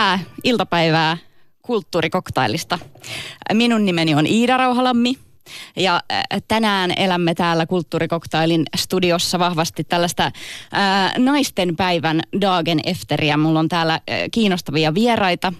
[0.00, 1.16] Hyvää iltapäivää
[1.62, 2.78] kulttuurikoktailista.
[3.52, 5.14] Minun nimeni on Iida Rauhalammi
[5.76, 6.00] ja
[6.48, 10.32] tänään elämme täällä Kulttuurikoktailin studiossa vahvasti tällaista
[10.72, 13.36] ää, naisten päivän Dagen Efteriä.
[13.36, 15.52] Mulla on täällä ää, kiinnostavia vieraita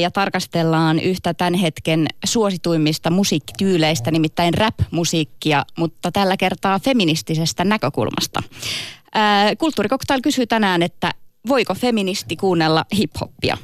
[0.00, 8.42] ja tarkastellaan yhtä tämän hetken suosituimmista musiikkityyleistä, nimittäin rap-musiikkia, mutta tällä kertaa feministisestä näkökulmasta.
[9.58, 11.10] Kulttuurikoktail kysyy tänään, että
[11.48, 13.58] voiko feministi kuunnella hiphoppia?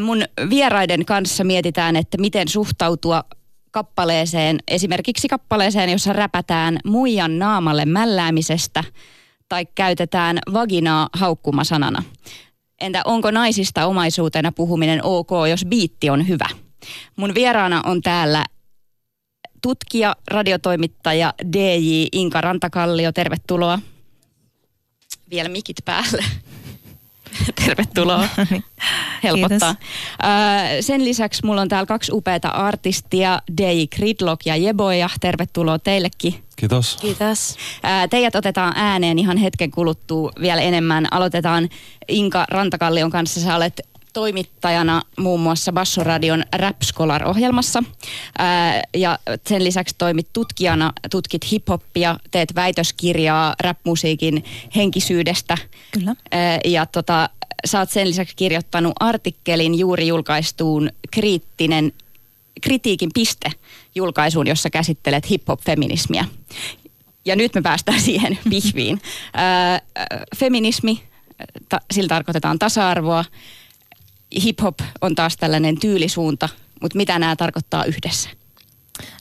[0.00, 3.24] Mun vieraiden kanssa mietitään, että miten suhtautua
[3.70, 8.84] kappaleeseen, esimerkiksi kappaleeseen, jossa räpätään muijan naamalle mälläämisestä
[9.48, 12.02] tai käytetään vaginaa haukkumasanana.
[12.80, 16.48] Entä onko naisista omaisuutena puhuminen ok, jos biitti on hyvä?
[17.16, 18.44] Mun vieraana on täällä
[19.62, 23.12] tutkija, radiotoimittaja DJ Inka Rantakallio.
[23.12, 23.78] Tervetuloa.
[25.30, 26.24] Vielä mikit päälle.
[27.64, 28.28] Tervetuloa.
[29.22, 29.68] Helpottaa.
[29.68, 29.76] Äh,
[30.80, 35.10] sen lisäksi mulla on täällä kaksi upeata artistia, DJ Gridlock ja Jeboja.
[35.20, 36.34] Tervetuloa teillekin.
[36.56, 36.96] Kiitos.
[37.00, 37.56] Kiitos.
[37.84, 41.06] Äh, teidät otetaan ääneen ihan hetken kuluttua vielä enemmän.
[41.10, 41.68] Aloitetaan
[42.08, 43.40] Inka Rantakallion kanssa.
[43.40, 43.80] Sä olet
[44.16, 47.82] toimittajana muun muassa Bassoradion Rap Scholar-ohjelmassa.
[48.38, 54.44] Ää, ja sen lisäksi toimit tutkijana, tutkit hiphoppia, teet väitöskirjaa rap-musiikin
[54.76, 55.58] henkisyydestä.
[55.90, 56.16] Kyllä.
[56.30, 57.30] Ää, ja tota,
[57.66, 61.92] sä oot sen lisäksi kirjoittanut artikkelin juuri julkaistuun kriittinen
[62.60, 63.52] kritiikin piste
[63.94, 66.24] julkaisuun, jossa käsittelet hip-hop-feminismiä.
[67.24, 69.00] Ja nyt me päästään siihen pihviin.
[69.34, 69.80] Ää,
[70.36, 71.02] feminismi,
[71.68, 73.24] ta, sillä tarkoitetaan tasa-arvoa
[74.34, 76.48] hip-hop on taas tällainen tyylisuunta,
[76.82, 78.30] mutta mitä nämä tarkoittaa yhdessä?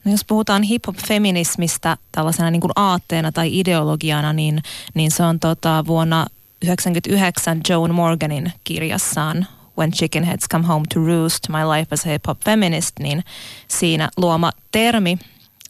[0.06, 5.83] No jos puhutaan hip-hop-feminismistä tällaisena niin kuin aatteena tai ideologiana, niin, niin se on tota
[5.88, 6.26] vuonna
[6.66, 12.37] 1999 Joan Morganin kirjassaan When Chickenheads Come Home to Roost, My Life as a Hip-Hop
[12.45, 13.23] Feminist, niin
[13.67, 15.17] siinä luoma termi,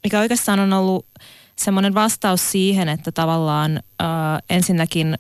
[0.04, 1.06] mikä oikeastaan on ollut
[1.56, 4.08] semmoinen vastaus siihen, että tavallaan äh,
[4.50, 5.18] ensinnäkin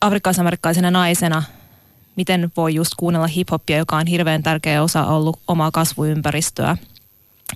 [0.00, 1.42] afrikkalaisamerikkalaisena naisena–
[2.16, 6.76] miten voi just kuunnella hiphoppia, joka on hirveän tärkeä osa ollut omaa kasvuympäristöä.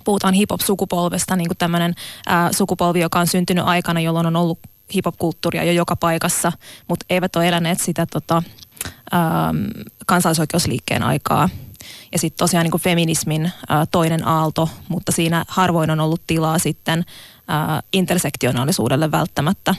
[0.04, 1.94] Puhutaan hip-hop-sukupolvesta, niin kuin tämmöinen
[2.26, 4.58] ää, sukupolvi, joka on syntynyt aikana, jolloin on ollut
[4.94, 6.52] hip-hop-kulttuuria jo joka paikassa,
[6.88, 8.42] mutta eivät ole eläneet sitä tota,
[9.12, 9.54] ää,
[10.06, 11.48] kansalaisoikeusliikkeen aikaa.
[12.12, 16.58] Ja sitten tosiaan niin kuin feminismin ää, toinen aalto, mutta siinä harvoin on ollut tilaa
[16.58, 17.04] sitten
[17.48, 19.74] ää, intersektionaalisuudelle välttämättä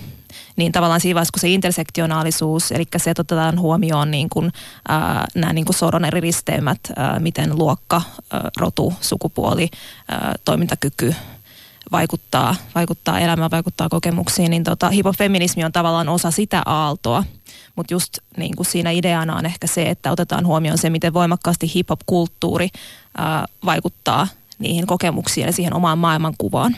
[0.56, 4.52] niin tavallaan siinä vaiheessa, kun se intersektionaalisuus, eli se otetaan huomioon niin kuin,
[4.88, 8.02] ää, nämä niin kuin soron eri risteymät, ää, miten luokka,
[8.32, 9.70] ää, rotu, sukupuoli,
[10.08, 11.16] ää, toimintakyky
[11.92, 17.24] vaikuttaa, vaikuttaa elämään, vaikuttaa kokemuksiin, niin tota, hipofeminismi on tavallaan osa sitä aaltoa.
[17.76, 21.72] Mutta just niin kuin siinä ideana on ehkä se, että otetaan huomioon se, miten voimakkaasti
[21.76, 22.70] hip-hop-kulttuuri
[23.18, 24.28] ää, vaikuttaa
[24.60, 26.76] niihin kokemuksiin ja siihen omaan maailmankuvaan.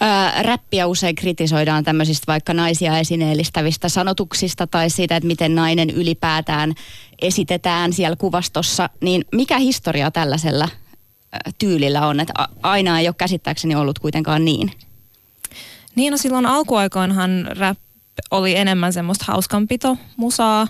[0.00, 6.74] Ää, räppiä usein kritisoidaan tämmöisistä vaikka naisia esineellistävistä sanotuksista tai siitä, että miten nainen ylipäätään
[7.22, 8.90] esitetään siellä kuvastossa.
[9.00, 10.68] Niin mikä historia tällaisella
[11.58, 12.20] tyylillä on?
[12.20, 12.32] Että
[12.62, 14.70] aina ei ole käsittääkseni ollut kuitenkaan niin.
[15.94, 17.78] Niin, no silloin alkuaikoinhan rap
[18.30, 20.68] oli enemmän semmoista hauskanpito musaa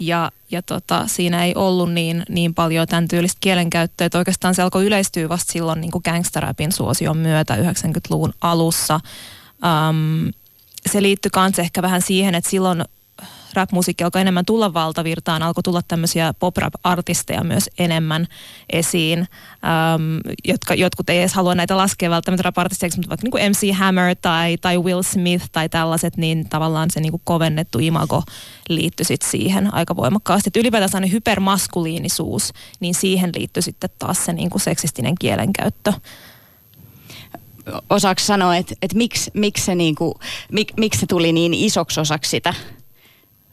[0.00, 4.62] ja, ja tota, siinä ei ollut niin, niin paljon tämän tyylistä kielenkäyttöä, että oikeastaan se
[4.62, 9.00] alkoi yleistyä vasta silloin niin kuin gangsterrapin suosion myötä 90-luvun alussa.
[9.88, 10.32] Um,
[10.90, 12.84] se liittyy myös ehkä vähän siihen, että silloin
[13.54, 18.26] rap-musiikki alkoi enemmän tulla valtavirtaan, alkoi tulla tämmöisiä pop-rap-artisteja myös enemmän
[18.72, 23.50] esiin, ähm, jotka jotkut ei edes halua näitä laskea välttämättä rap-artisteiksi, mutta vaikka niin kuin
[23.50, 28.22] MC Hammer tai, tai Will Smith tai tällaiset, niin tavallaan se niin kuin kovennettu imago
[28.68, 30.48] liittyi sitten siihen aika voimakkaasti.
[30.48, 35.92] Että ylipäätään sellainen hypermaskuliinisuus, niin siihen liittyi sitten taas se niin kuin seksistinen kielenkäyttö
[37.90, 40.18] osaako sanoa, että, että miksi, miksi, se niinku,
[40.52, 42.54] mik, miksi se tuli niin isoksi osaksi sitä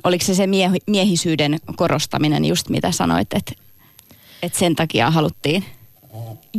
[0.07, 3.51] oliko se se mie- miehisyyden korostaminen just mitä sanoit, että,
[4.41, 5.65] että sen takia haluttiin?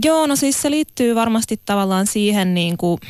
[0.05, 3.01] Joo, no siis se liittyy varmasti tavallaan siihen niin kuin,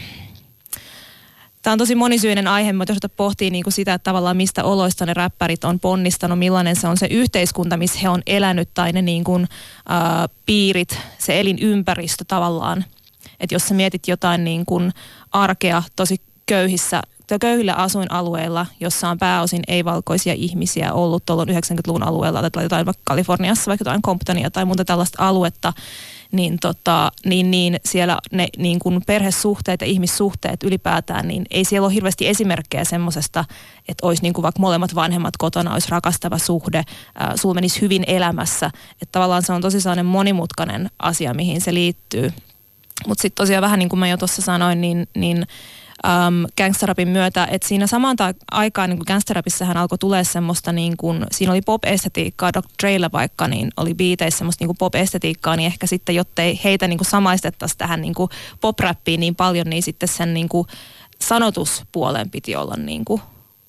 [1.62, 5.06] Tämä on tosi monisyinen aihe, mutta jos pohtii niin kuin sitä, että tavallaan mistä oloista
[5.06, 9.02] ne räppärit on ponnistanut, millainen se on se yhteiskunta, missä he on elänyt, tai ne
[9.02, 9.42] niin kuin,
[9.90, 12.84] äh, piirit, se elinympäristö tavallaan.
[13.40, 14.92] Että jos sä mietit jotain niin kuin
[15.32, 17.02] arkea tosi köyhissä
[17.38, 23.68] köyhillä asuinalueilla, jossa on pääosin ei-valkoisia ihmisiä ollut tuolloin 90-luvun alueella, tai jotain vaikka Kaliforniassa,
[23.68, 25.72] vaikka jotain Comptonia tai muuta tällaista aluetta,
[26.32, 31.86] niin, tota, niin, niin siellä ne niin kuin perhesuhteet ja ihmissuhteet ylipäätään, niin ei siellä
[31.86, 33.44] ole hirveästi esimerkkejä semmoisesta,
[33.88, 36.82] että olisi niin kuin vaikka molemmat vanhemmat kotona, olisi rakastava suhde,
[37.14, 38.70] ää, sulla menisi hyvin elämässä.
[38.92, 42.32] Että tavallaan se on tosi sellainen monimutkainen asia, mihin se liittyy.
[43.06, 45.46] Mutta sitten tosiaan vähän niin kuin mä jo tuossa sanoin, niin, niin
[46.06, 51.26] um, gangsterrapin myötä, että siinä samaan ta- aikaan niin gangsterrapissahan alkoi tulee semmoista niin kuin,
[51.32, 52.68] siinä oli pop-estetiikkaa, Dr.
[52.82, 57.08] Dreillä vaikka, niin oli biiteissä semmoista niin pop-estetiikkaa, niin ehkä sitten, jottei heitä niin kuin
[57.78, 58.30] tähän niin kuin
[58.60, 60.66] pop-rappiin niin paljon, niin sitten sen niin kuin
[61.20, 63.22] sanotuspuolen piti olla niin kuin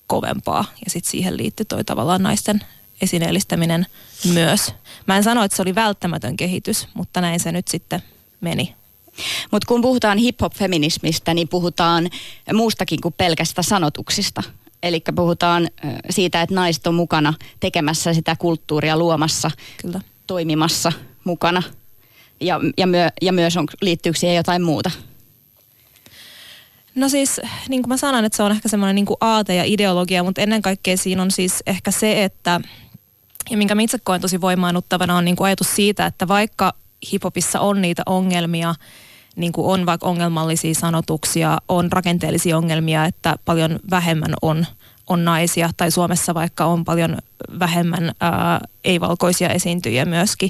[0.08, 0.66] kovempaa.
[0.86, 2.62] Ja sitten siihen liittyi toi tavallaan naisten
[3.02, 3.86] esineellistäminen
[4.34, 4.74] myös.
[5.08, 8.04] Mä en sano, että se oli välttämätön kehitys, mutta näin se nyt sitten
[8.42, 8.79] meni.
[9.52, 12.10] Mutta kun puhutaan hip-hop-feminismistä, niin puhutaan
[12.54, 14.44] muustakin kuin pelkästä sanotuksista.
[14.84, 15.70] Eli puhutaan
[16.10, 19.52] siitä, että naiset on mukana tekemässä sitä kulttuuria, luomassa,
[19.82, 20.02] Kyllä.
[20.28, 20.92] toimimassa
[21.24, 21.64] mukana.
[22.42, 24.92] Ja, ja, myö, ja myös on, liittyykö siihen jotain muuta?
[26.96, 30.24] No siis, niin kuin mä sanon, että se on ehkä semmoinen niin aate ja ideologia,
[30.24, 32.62] mutta ennen kaikkea siinä on siis ehkä se, että,
[33.50, 36.74] ja minkä mä itse koen tosi voimaannuttavana, on niin kuin ajatus siitä, että vaikka
[37.12, 38.76] hiphopissa on niitä ongelmia,
[39.36, 44.66] niin kuin on vaikka ongelmallisia sanotuksia, on rakenteellisia ongelmia, että paljon vähemmän on,
[45.08, 47.18] on naisia, tai Suomessa vaikka on paljon
[47.60, 50.50] vähemmän ää, ei-valkoisia esiintyjiä myöskin,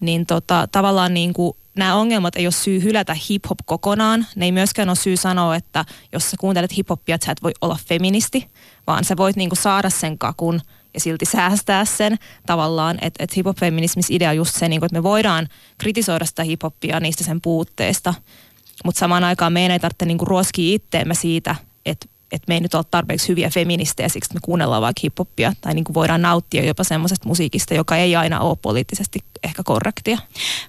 [0.00, 4.26] niin tota, tavallaan niin kuin nämä ongelmat ei ole syy hylätä hip-hop kokonaan.
[4.36, 7.52] Ne ei myöskään ole syy sanoa, että jos sä kuuntelet hip-hopia, että sä et voi
[7.60, 8.50] olla feministi,
[8.86, 10.60] vaan sä voit niinku saada sen kakun
[10.94, 15.02] ja silti säästää sen tavallaan, että et hip-hop-feminismis idea on just se, niin että me
[15.02, 15.48] voidaan
[15.78, 18.14] kritisoida sitä hip-hopia niistä sen puutteista,
[18.84, 21.56] mutta samaan aikaan meidän ei tarvitse niin ruoskia itteemme siitä,
[21.86, 25.74] että että me ei nyt ole tarpeeksi hyviä feministejä, siksi me kuunnellaan vaikka hiphoppia tai
[25.74, 30.18] niin kuin voidaan nauttia jopa semmoisesta musiikista, joka ei aina ole poliittisesti ehkä korrektia.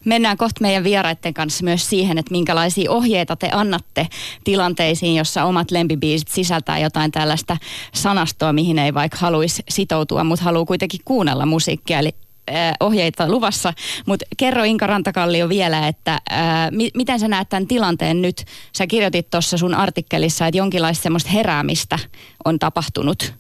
[0.06, 4.08] Mennään kohta meidän vieraiden kanssa myös siihen, että minkälaisia ohjeita te annatte
[4.44, 7.58] tilanteisiin, jossa omat lempibiisit sisältää jotain tällaista
[7.94, 12.00] sanastoa, mihin ei vaikka haluaisi sitoutua, mutta haluaa kuitenkin kuunnella musiikkia.
[12.00, 12.16] Eli
[12.80, 13.74] ohjeita luvassa,
[14.06, 18.46] mutta kerro Inka Rantakallio vielä, että ää, mi- miten sä näet tämän tilanteen nyt?
[18.78, 22.00] Sä kirjoitit tuossa sun artikkelissa, että jonkinlaista semmoista heräämistä
[22.46, 23.34] on tapahtunut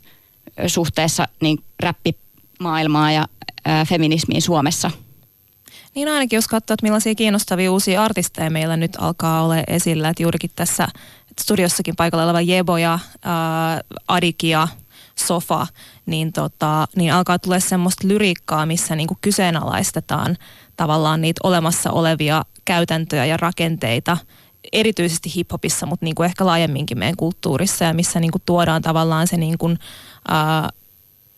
[0.67, 3.25] suhteessa niin räppimaailmaa ja
[3.87, 4.91] feminismiin Suomessa.
[5.95, 10.23] Niin ainakin jos katsoo, että millaisia kiinnostavia uusia artisteja meillä nyt alkaa olla esillä, että
[10.23, 10.87] juurikin tässä
[11.41, 14.67] studiossakin paikalla oleva Jebo ja ää, Adikia,
[15.19, 15.67] Sofa,
[16.05, 20.37] niin, tota, niin alkaa tulla semmoista lyriikkaa, missä niinku kyseenalaistetaan
[20.77, 24.17] tavallaan niitä olemassa olevia käytäntöjä ja rakenteita,
[24.73, 29.69] erityisesti hiphopissa, mutta niinku ehkä laajemminkin meidän kulttuurissa ja missä niinku tuodaan tavallaan se niinku,
[30.27, 30.69] ää,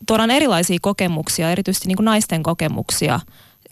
[0.06, 3.20] tuodaan erilaisia kokemuksia, erityisesti niinku naisten kokemuksia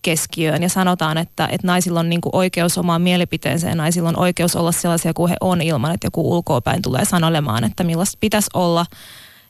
[0.03, 4.57] keskiöön ja sanotaan, että, että naisilla on niinku oikeus omaan mielipiteensä ja naisilla on oikeus
[4.57, 8.87] olla sellaisia kuin he on ilman, että joku ulkoapäin tulee sanolemaan, että millaista pitäisi olla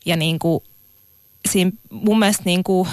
[0.07, 0.63] ja niinku
[1.49, 2.89] siinä mun mielestä niin kuin,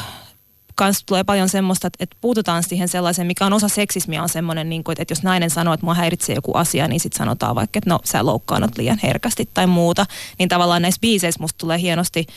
[0.75, 4.69] kans tulee paljon semmoista, että, että puututaan siihen sellaiseen, mikä on osa seksismiä, on semmoinen,
[4.69, 7.55] niin kuin, että, että jos nainen sanoo, että mua häiritsee joku asia, niin sitten sanotaan
[7.55, 10.05] vaikka, että no sä loukkaannut liian herkästi tai muuta.
[10.39, 12.27] Niin tavallaan näissä biiseissä musta tulee hienosti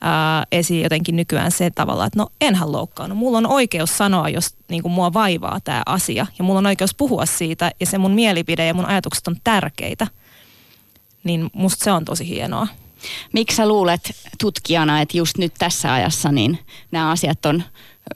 [0.00, 3.18] ää, esiin jotenkin nykyään se tavalla, että no enhän loukkaannut.
[3.18, 6.94] Mulla on oikeus sanoa, jos niin kuin mua vaivaa tämä asia ja mulla on oikeus
[6.94, 10.06] puhua siitä ja se mun mielipide ja mun ajatukset on tärkeitä.
[11.24, 12.66] Niin musta se on tosi hienoa.
[13.32, 16.58] Miksi sä luulet tutkijana, että just nyt tässä ajassa niin
[16.90, 17.62] nämä asiat on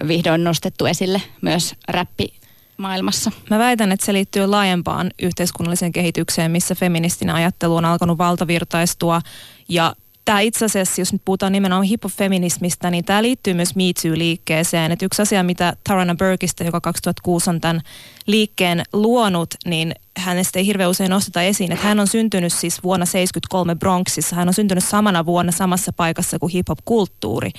[0.09, 2.35] vihdoin nostettu esille myös räppi
[2.77, 3.33] maailmassa?
[3.51, 9.21] Mä väitän, että se liittyy laajempaan yhteiskunnalliseen kehitykseen, missä feministinen ajattelu on alkanut valtavirtaistua
[9.69, 9.95] ja
[10.29, 15.03] tämä itse asiassa, jos nyt puhutaan nimenomaan hippofeminismistä, niin tämä liittyy myös Me liikkeeseen Et
[15.03, 17.81] yksi asia, mitä Tarana Burkista, joka 2006 on tämän
[18.27, 23.07] liikkeen luonut, niin hänestä ei hirveän usein nosteta esiin, että hän on syntynyt siis vuonna
[23.07, 24.37] 73 Bronxissa.
[24.37, 27.51] Hän on syntynyt samana vuonna samassa paikassa kuin hip-hop-kulttuuri.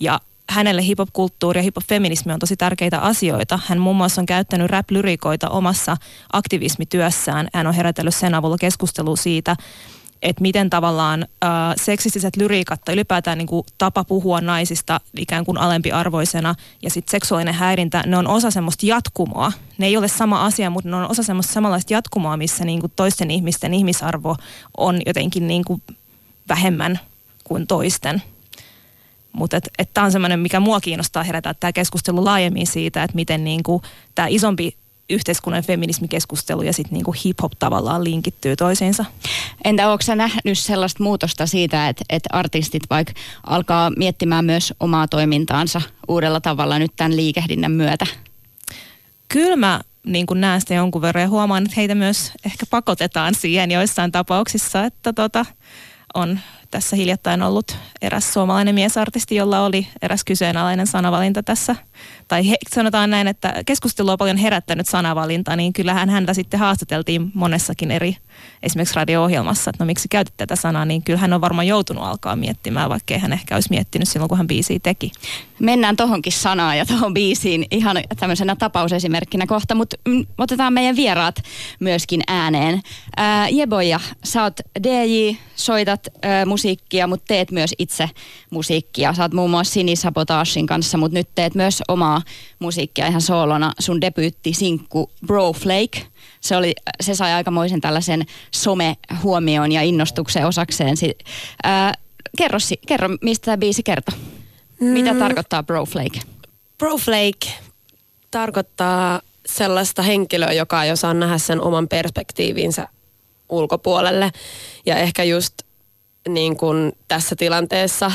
[0.00, 3.58] Ja hänelle hip-hop-kulttuuri ja hip-hop-feminismi on tosi tärkeitä asioita.
[3.66, 5.96] Hän muun muassa on käyttänyt rap-lyrikoita omassa
[6.32, 7.48] aktivismityössään.
[7.54, 9.56] Hän on herätellyt sen avulla keskustelua siitä,
[10.22, 15.58] että miten tavallaan äh, seksistiset lyriikat tai ylipäätään niin kuin tapa puhua naisista ikään kuin
[15.58, 19.52] alempiarvoisena ja sitten seksuaalinen häirintä, ne on osa semmoista jatkumoa.
[19.78, 22.92] Ne ei ole sama asia, mutta ne on osa semmoista samanlaista jatkumoa, missä niin kuin
[22.96, 24.36] toisten ihmisten ihmisarvo
[24.76, 25.82] on jotenkin niin kuin
[26.48, 27.00] vähemmän
[27.44, 28.22] kuin toisten.
[29.32, 29.60] Mutta
[29.94, 33.62] tämä on semmoinen, mikä mua kiinnostaa herätä tämä keskustelu laajemmin siitä, että miten niin
[34.14, 34.76] tämä isompi
[35.10, 39.04] yhteiskunnan feminismikeskustelu ja sitten niinku hip-hop tavallaan linkittyy toisiinsa.
[39.64, 43.12] Entä onko sä nähnyt sellaista muutosta siitä, että, että artistit vaikka
[43.46, 48.06] alkaa miettimään myös omaa toimintaansa uudella tavalla nyt tämän liikehdinnän myötä?
[49.28, 53.34] Kyllä mä niin kuin näen sitä jonkun verran ja huomaan, että heitä myös ehkä pakotetaan
[53.34, 55.46] siihen joissain tapauksissa, että tota,
[56.14, 56.38] on
[56.74, 61.76] tässä hiljattain ollut eräs suomalainen miesartisti, jolla oli eräs kyseenalainen sanavalinta tässä.
[62.28, 67.30] Tai he, sanotaan näin, että keskustelu on paljon herättänyt sanavalinta, niin kyllähän häntä sitten haastateltiin
[67.34, 68.16] monessakin eri
[68.62, 72.36] esimerkiksi radio-ohjelmassa, että no miksi käytit tätä sanaa, niin kyllä hän on varmaan joutunut alkaa
[72.36, 75.12] miettimään, vaikkei hän ehkä olisi miettinyt silloin, kun hän biisiä teki.
[75.60, 81.42] Mennään tohonkin sanaan ja tohon biisiin ihan tämmöisenä tapausesimerkkinä kohta, mutta mm, otetaan meidän vieraat
[81.80, 82.80] myöskin ääneen.
[83.16, 86.63] Ää, Jeboja, sä oot DJ, soitat ää, musiikkia,
[87.06, 88.10] mutta teet myös itse
[88.50, 89.14] musiikkia.
[89.20, 92.22] Oot muun muassa Sinisabotaashin kanssa, mutta nyt teet myös omaa
[92.58, 93.72] musiikkia ihan soolona.
[93.78, 96.06] Sun debyytti-sinkku Bro Flake–
[96.44, 100.96] se, oli, se sai aikamoisen tällaisen some-huomioon ja innostuksen osakseen.
[101.62, 101.94] Ää,
[102.38, 104.18] kerro, kerro, mistä tämä biisi kertoo.
[104.80, 104.86] Mm.
[104.86, 106.20] Mitä tarkoittaa Broflake?
[106.78, 107.48] Broflake
[108.30, 112.88] tarkoittaa sellaista henkilöä, joka ei osaa nähdä sen oman perspektiivinsä
[113.48, 114.32] ulkopuolelle.
[114.86, 115.54] Ja ehkä just
[116.28, 118.12] niin kuin tässä tilanteessa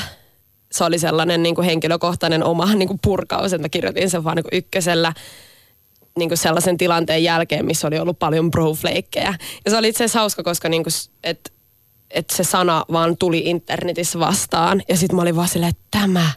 [0.71, 4.35] se oli sellainen niin kuin henkilökohtainen oma niin kuin purkaus, että mä kirjoitin sen vaan
[4.35, 5.13] niin kuin ykkösellä
[6.17, 9.33] niin kuin sellaisen tilanteen jälkeen, missä oli ollut paljon broflakeja.
[9.65, 11.53] Ja se oli itse asiassa hauska, koska niin kuin, et,
[12.11, 14.81] et se sana vaan tuli internetissä vastaan.
[14.89, 16.29] Ja sitten mä olin vaan silleen, että tämä,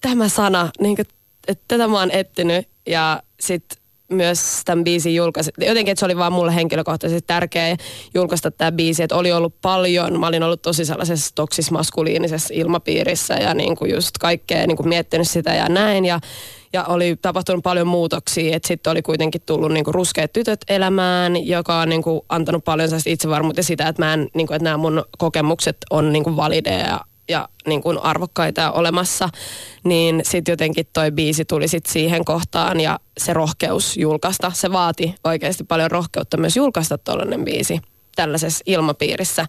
[0.00, 1.06] tämä sana, niin kuin,
[1.48, 2.68] että tätä mä oon etsinyt.
[2.86, 3.77] Ja sitten
[4.10, 5.50] myös tämän biisin julkaisi.
[5.58, 7.76] Jotenkin, että se oli vaan mulle henkilökohtaisesti tärkeä
[8.14, 13.54] julkaista tämä biisi, että oli ollut paljon, mä olin ollut tosi sellaisessa toksismaskuliinisessa ilmapiirissä ja
[13.54, 16.20] niin kuin just kaikkea niin kuin miettinyt sitä ja näin ja
[16.72, 21.80] ja oli tapahtunut paljon muutoksia, että sitten oli kuitenkin tullut niinku ruskeat tytöt elämään, joka
[21.80, 26.12] on niinku antanut paljon itsevarmuutta sitä, että, mä en, niinku, että nämä mun kokemukset on
[26.12, 27.00] niinku valideja ja
[27.66, 29.28] niin kuin arvokkaita olemassa,
[29.84, 35.14] niin sitten jotenkin toi biisi tuli sit siihen kohtaan ja se rohkeus julkaista, se vaati
[35.24, 37.80] oikeasti paljon rohkeutta myös julkaista tuollainen biisi
[38.16, 39.46] tällaisessa ilmapiirissä,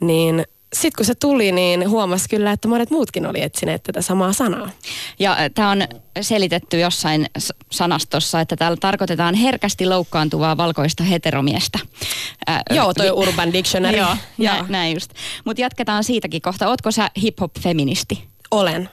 [0.00, 4.32] niin sitten kun se tuli, niin huomasi kyllä, että monet muutkin oli etsineet tätä samaa
[4.32, 4.70] sanaa.
[5.18, 5.82] Ja tämä on
[6.20, 7.26] selitetty jossain
[7.70, 11.78] sanastossa, että täällä tarkoitetaan herkästi loukkaantuvaa valkoista heteromiestä.
[12.50, 13.96] Äh, Joo, toi Urban Dictionary.
[13.98, 14.66] Joo, Joo.
[14.68, 15.10] näin just.
[15.44, 16.68] Mutta jatketaan siitäkin kohta.
[16.68, 18.24] Ootko sä hip-hop-feministi?
[18.50, 18.88] Olen.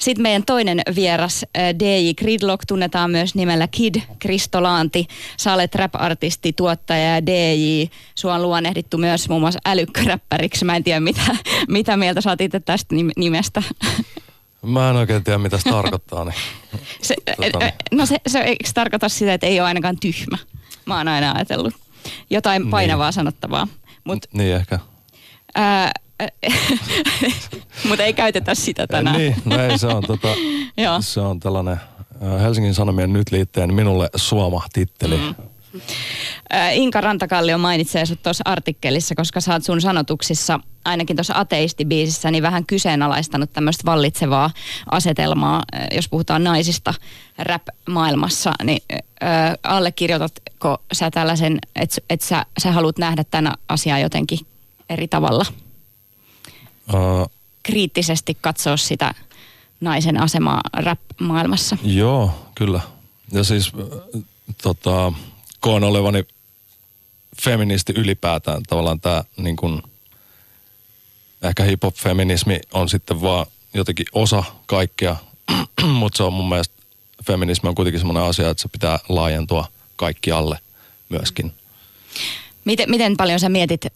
[0.00, 5.06] Sitten meidän toinen vieras, äh, DJ Gridlock, tunnetaan myös nimellä Kid Kristolaanti.
[5.36, 7.84] Sä olet rap-artisti, tuottaja ja DJ.
[8.14, 10.64] Sua on luonnehdittu myös muun muassa älykköräppäriksi.
[10.64, 11.36] Mä en tiedä, mitä,
[11.68, 13.62] mitä mieltä sä oot itse tästä nimestä.
[14.62, 16.24] Mä en oikein tiedä, mitä se tarkoittaa.
[16.24, 16.34] Niin.
[17.02, 17.74] Se, tota, niin.
[17.92, 20.38] No se, se eikö tarkoita sitä, että ei ole ainakaan tyhmä?
[20.86, 21.74] Mä oon aina ajatellut
[22.30, 23.12] jotain painavaa niin.
[23.12, 23.68] sanottavaa.
[24.04, 24.78] Mut, niin ehkä.
[25.54, 25.92] Ää,
[27.88, 29.18] Mutta ei käytetä sitä tänään.
[29.18, 30.28] Niin, no ei, se on, tota,
[31.00, 31.80] se on tällainen
[32.42, 35.16] Helsingin Sanomien nyt liitteen minulle suoma titteli.
[35.16, 35.34] Mm.
[36.72, 42.42] Inka Rantakallio mainitsee sut tuossa artikkelissa, koska sä oot sun sanotuksissa, ainakin tuossa ateistibiisissä, niin
[42.42, 44.50] vähän kyseenalaistanut tämmöistä vallitsevaa
[44.90, 45.62] asetelmaa,
[45.94, 46.94] jos puhutaan naisista
[47.38, 54.38] rap-maailmassa, niin äh, allekirjoitatko sä tällaisen, että et sä, sä haluat nähdä tämän asian jotenkin
[54.88, 55.44] eri tavalla?
[56.88, 57.30] Uh,
[57.62, 59.14] Kriittisesti katsoa sitä
[59.80, 61.76] naisen asemaa rap-maailmassa.
[61.82, 62.80] Joo, kyllä.
[63.32, 63.72] Ja siis
[64.62, 65.12] tota,
[65.60, 66.24] koen olevani
[67.42, 68.62] feministi ylipäätään.
[68.62, 69.82] Tavallaan tämä niin kuin,
[71.42, 75.16] ehkä hip-hop-feminismi on sitten vaan jotenkin osa kaikkea,
[75.98, 76.74] mutta se on mun mielestä,
[77.26, 80.58] feminismi on kuitenkin semmoinen asia, että se pitää laajentua kaikkialle
[81.08, 81.52] myöskin.
[82.64, 83.86] Miten, miten paljon sä mietit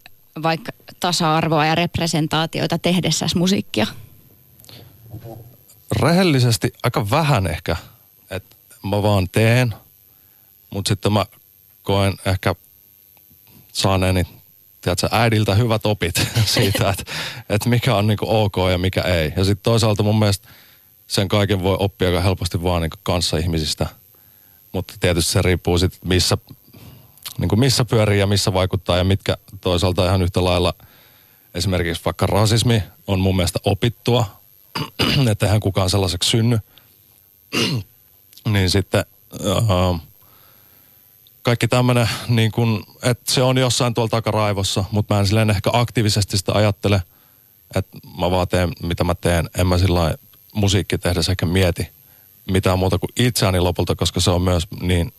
[0.42, 3.86] vaikka tasa-arvoa ja representaatioita tehdessäsi musiikkia?
[6.00, 7.76] Rehellisesti aika vähän ehkä,
[8.30, 9.74] että mä vaan teen,
[10.70, 11.26] mutta sitten mä
[11.82, 12.54] koen ehkä
[13.72, 14.26] saaneeni
[14.80, 16.14] tiedätkö, äidiltä hyvät opit
[16.44, 17.12] siitä, että,
[17.48, 19.32] että mikä on niin ok ja mikä ei.
[19.36, 20.48] Ja sitten toisaalta mun mielestä
[21.06, 23.86] sen kaiken voi oppia aika helposti vaan niin kanssa ihmisistä.
[24.72, 26.38] Mutta tietysti se riippuu sitten missä,
[27.38, 30.74] niin kuin missä pyörii ja missä vaikuttaa ja mitkä toisaalta ihan yhtä lailla
[31.54, 34.40] esimerkiksi vaikka rasismi on mun mielestä opittua,
[35.30, 36.58] että eihän kukaan sellaiseksi synny.
[38.52, 39.04] niin sitten
[39.44, 40.00] uh,
[41.42, 45.70] kaikki tämmöinen, niin kun, että se on jossain tuolla takaraivossa, mutta mä en silleen ehkä
[45.72, 47.02] aktiivisesti sitä ajattele,
[47.74, 49.50] että mä vaan teen, mitä mä teen.
[49.58, 50.14] En mä sillä
[50.54, 51.88] musiikki tehdä ehkä mieti
[52.50, 55.12] mitään muuta kuin itseäni lopulta, koska se on myös niin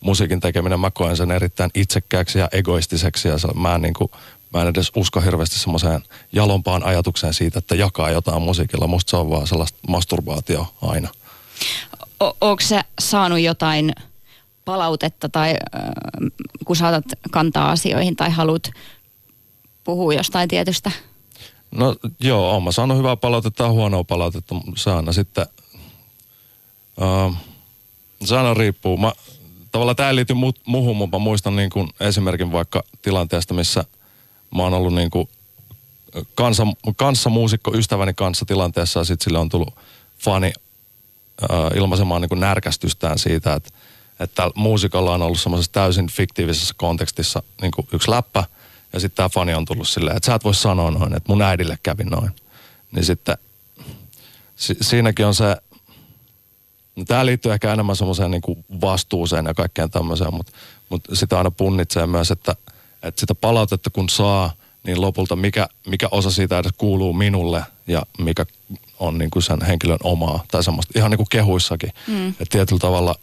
[0.00, 4.10] musiikin tekeminen, mä koen sen erittäin itsekkääksi ja egoistiseksi ja se, mä, en niin kuin,
[4.54, 6.02] mä en edes usko hirveästi semmoiseen
[6.32, 8.86] jalompaan ajatukseen siitä, että jakaa jotain musiikilla.
[8.86, 11.08] Musta se on vaan sellaista masturbaatio aina.
[12.22, 13.92] O- Onko se saanut jotain
[14.64, 15.80] palautetta tai äh,
[16.64, 18.70] kun saatat kantaa asioihin tai haluat
[19.84, 20.90] puhua jostain tietystä?
[21.70, 24.54] No joo, olen mä saanut hyvää palautetta ja huonoa palautetta.
[24.76, 25.46] Se aina sitten,
[27.00, 27.34] uh,
[28.24, 28.96] se aina riippuu.
[28.96, 29.12] Mä,
[29.72, 33.84] tavallaan tämä ei liity mu- muuhun, mutta muistan niin kuin esimerkin vaikka tilanteesta, missä
[34.56, 35.28] mä oon ollut niin kuin
[36.34, 39.74] kanssa, kanssa muusikko ystäväni kanssa tilanteessa ja sitten sille on tullut
[40.18, 40.52] fani
[41.42, 43.70] uh, ilmaisemaan niin kuin närkästystään siitä, että,
[44.20, 48.44] että muusikolla on ollut semmoisessa täysin fiktiivisessä kontekstissa niin kuin yksi läppä–
[48.92, 51.42] ja sitten tämä fani on tullut silleen, että sä et voi sanoa noin, että mun
[51.42, 52.30] äidille kävi noin.
[52.92, 53.38] Niin sitten
[54.56, 55.56] si- siinäkin on se,
[57.00, 60.52] no tämä liittyy ehkä enemmän semmoiseen niin vastuuseen ja kaikkeen tämmöiseen, mutta,
[60.88, 62.56] mutta sitä aina punnitsee myös, että,
[63.02, 64.52] että sitä palautetta kun saa,
[64.82, 68.46] niin lopulta mikä, mikä osa siitä edes kuuluu minulle ja mikä
[68.98, 71.92] on niin kuin sen henkilön omaa tai semmoista ihan niin kuin kehuissakin.
[72.06, 72.28] Mm.
[72.28, 73.14] Että tietyllä tavalla,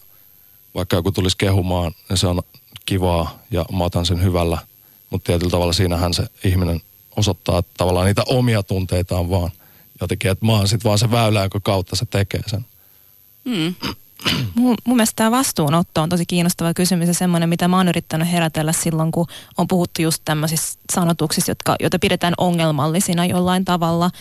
[0.75, 2.41] vaikka joku tulisi kehumaan, niin se on
[2.86, 4.57] kivaa ja mä otan sen hyvällä–
[5.10, 6.81] mutta tietyllä tavalla siinähän se ihminen
[7.15, 9.51] osoittaa tavallaan niitä omia tunteitaan vaan
[10.01, 12.65] jotenkin, että mä oon sitten vaan se väylä, jonka kautta se tekee sen.
[13.47, 13.75] Mm.
[14.55, 18.31] Mun, mun mielestä tämä vastuunotto on tosi kiinnostava kysymys ja semmoinen, mitä mä oon yrittänyt
[18.31, 19.27] herätellä silloin, kun
[19.57, 24.11] on puhuttu just tämmöisistä sanotuksista, jotka, joita pidetään ongelmallisina jollain tavalla.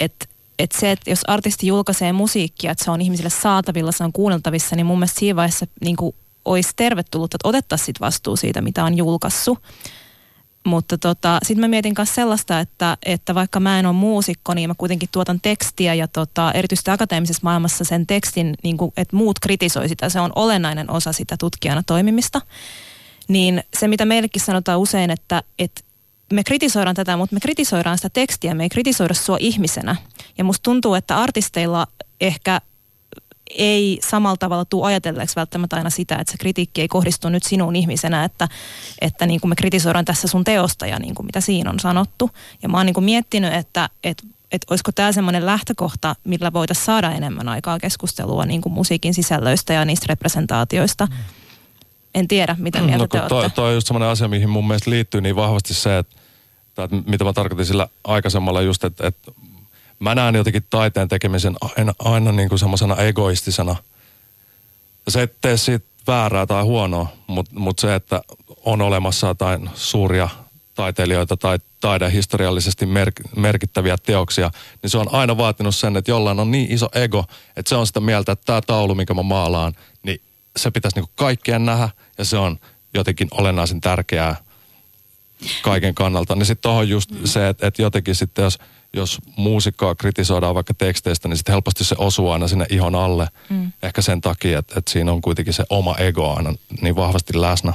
[0.00, 0.26] Että
[0.58, 4.76] et se, että jos artisti julkaisee musiikkia, että se on ihmisille saatavilla, se on kuunneltavissa,
[4.76, 5.96] niin mun mielestä siinä vaiheessa niin
[6.44, 9.58] olisi tervetullut, että otettaisiin vastuu siitä, mitä on julkaissut.
[10.64, 14.70] Mutta tota, sitten mä mietin myös sellaista, että, että vaikka mä en ole muusikko, niin
[14.70, 19.38] mä kuitenkin tuotan tekstiä ja tota, erityisesti akateemisessa maailmassa sen tekstin, niin kuin, että muut
[19.38, 22.40] kritisoi sitä, se on olennainen osa sitä tutkijana toimimista.
[23.28, 25.80] Niin se, mitä meillekin sanotaan usein, että, että
[26.32, 29.96] me kritisoidaan tätä, mutta me kritisoidaan sitä tekstiä, me ei kritisoida sua ihmisenä.
[30.38, 31.86] Ja musta tuntuu, että artisteilla
[32.20, 32.60] ehkä
[33.58, 37.76] ei samalla tavalla tule ajatelleeksi välttämättä aina sitä, että se kritiikki ei kohdistu nyt sinuun
[37.76, 38.48] ihmisenä, että,
[39.00, 42.30] että niin kuin me kritisoidaan tässä sun teosta ja niin kuin mitä siinä on sanottu.
[42.62, 46.84] Ja mä oon niin kuin miettinyt, että, että että olisiko tämä semmoinen lähtökohta, millä voitaisiin
[46.84, 51.08] saada enemmän aikaa keskustelua niin kuin musiikin sisällöistä ja niistä representaatioista.
[52.14, 54.66] En tiedä, mitä mm, mieltä no, te toi, toi on just semmoinen asia, mihin mun
[54.66, 56.16] mielestä liittyy niin vahvasti se, että,
[56.78, 59.32] että mitä mä tarkoitin sillä aikaisemmalla just, että, että
[60.02, 63.76] mä näen jotenkin taiteen tekemisen aina, aina niin kuin semmoisena egoistisena.
[65.08, 68.22] Se et tee siitä väärää tai huonoa, mutta mut se, että
[68.64, 70.28] on olemassa jotain suuria
[70.74, 74.50] taiteilijoita tai taidehistoriallisesti mer- merkittäviä teoksia,
[74.82, 77.24] niin se on aina vaatinut sen, että jollain on niin iso ego,
[77.56, 80.20] että se on sitä mieltä, että tämä taulu, minkä mä maalaan, niin
[80.56, 81.88] se pitäisi niinku kaikkien nähdä
[82.18, 82.58] ja se on
[82.94, 84.36] jotenkin olennaisen tärkeää
[85.62, 86.34] kaiken kannalta.
[86.34, 87.18] Niin sitten tuohon just mm.
[87.24, 88.58] se, että, että jotenkin sitten jos–
[88.96, 93.28] jos muusikkoa kritisoidaan vaikka teksteistä, niin sitten helposti se osuu aina sinne ihon alle.
[93.48, 93.72] Mm.
[93.82, 97.72] Ehkä sen takia, että, että siinä on kuitenkin se oma ego aina niin vahvasti läsnä.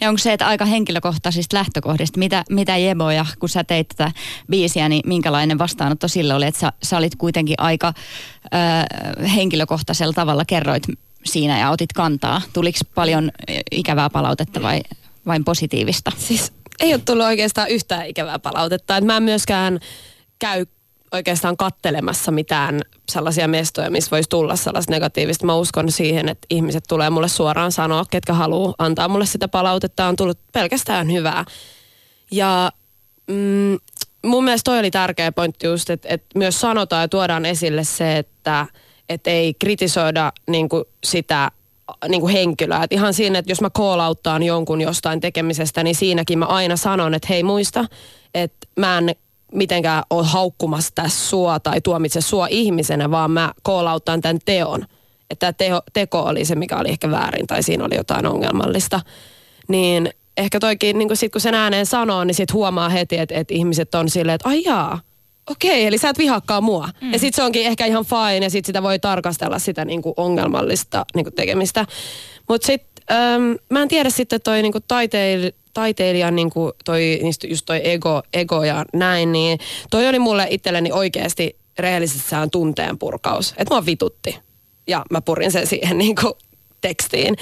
[0.00, 4.12] Ja onko se, että aika henkilökohtaisista lähtökohdista, mitä, mitä Jeboja, kun sä teit tätä
[4.50, 7.92] biisiä, niin minkälainen vastaanotto sille oli, että sä, sä olit kuitenkin aika
[8.44, 10.82] ö, henkilökohtaisella tavalla kerroit
[11.24, 12.42] siinä ja otit kantaa.
[12.52, 13.30] Tuliko paljon
[13.70, 14.80] ikävää palautetta vai
[15.26, 16.12] vain positiivista?
[16.16, 18.96] Siis ei ole tullut oikeastaan yhtään ikävää palautetta.
[18.96, 19.80] Että mä en myöskään
[20.38, 20.66] käy
[21.12, 25.46] oikeastaan kattelemassa mitään sellaisia mestoja, missä voisi tulla sellaista negatiivista.
[25.46, 30.06] Mä uskon siihen, että ihmiset tulee mulle suoraan sanoa, ketkä haluaa antaa mulle sitä palautetta.
[30.06, 31.44] On tullut pelkästään hyvää.
[32.30, 32.72] Ja
[33.26, 33.78] mm,
[34.26, 38.18] mun mielestä toi oli tärkeä pointti just, että, että myös sanotaan ja tuodaan esille se,
[38.18, 38.66] että,
[39.08, 41.50] että ei kritisoida niin kuin sitä
[42.08, 42.82] niin kuin henkilöä.
[42.82, 44.00] Et ihan siinä, että jos mä call
[44.44, 47.84] jonkun jostain tekemisestä, niin siinäkin mä aina sanon, että hei muista,
[48.34, 49.14] että mä en
[49.52, 54.86] mitenkään ole haukkumassa tässä sua tai tuomitse sua ihmisenä, vaan mä koolauttaan tämän teon.
[55.30, 59.00] Että tämä teko oli se, mikä oli ehkä väärin tai siinä oli jotain ongelmallista.
[59.68, 63.34] Niin ehkä toikin, niin kun, sit kun sen ääneen sanoo, niin sit huomaa heti, että,
[63.34, 65.00] että ihmiset on silleen, että ai jaa,
[65.50, 66.88] okei, eli sä et vihakkaa mua.
[67.00, 67.12] Mm.
[67.12, 70.14] Ja sitten se onkin ehkä ihan fine ja sitten sitä voi tarkastella sitä niin kuin
[70.16, 71.86] ongelmallista niin kuin tekemistä.
[72.48, 73.16] Mutta sitten
[73.70, 78.22] mä en tiedä sitten toi niin kuin taiteil, taiteilijan niin kuin toi, just toi ego,
[78.32, 79.58] ego ja näin, niin
[79.90, 83.54] toi oli mulle itselleni oikeasti rehellisessään tunteen purkaus.
[83.58, 84.38] Että mua vitutti.
[84.88, 86.32] Ja mä purin sen siihen niin kuin
[86.80, 87.36] tekstiin.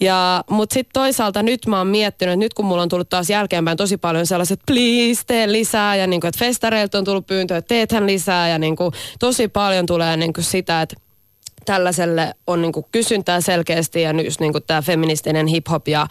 [0.00, 3.30] Ja, mutta sitten toisaalta nyt mä oon miettinyt, että nyt kun mulla on tullut taas
[3.30, 7.56] jälkeenpäin tosi paljon sellaiset, please tee lisää ja niin kuin, että festareilta on tullut pyyntö,
[7.56, 10.96] että teethän lisää ja niin kuin, tosi paljon tulee niin kuin sitä, että
[11.64, 16.06] tällaiselle on niin kuin kysyntää selkeästi ja just niin kuin tämä feministinen hip-hop ja,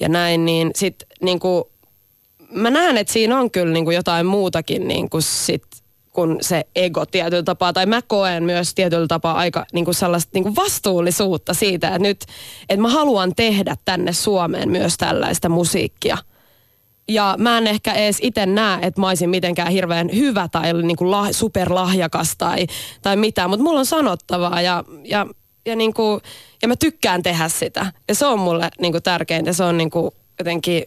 [0.00, 1.40] ja näin, niin sitten niin
[2.50, 5.62] mä näen, että siinä on kyllä niin kuin jotain muutakin niin kuin sit
[6.18, 10.30] kuin se ego tietyllä tapaa, tai mä koen myös tietyllä tapaa aika niin kuin sellaista
[10.34, 12.24] niin kuin vastuullisuutta siitä, että nyt,
[12.68, 16.18] että mä haluan tehdä tänne Suomeen myös tällaista musiikkia.
[17.08, 20.96] Ja mä en ehkä edes itse näe, että mä olisin mitenkään hirveän hyvä tai niin
[20.96, 22.66] kuin lah, superlahjakas tai,
[23.02, 25.26] tai mitään, mutta mulla on sanottavaa ja, ja,
[25.66, 26.20] ja, niin kuin,
[26.62, 27.92] ja mä tykkään tehdä sitä.
[28.08, 30.84] Ja se on mulle niin kuin tärkeintä, se on niin kuin jotenkin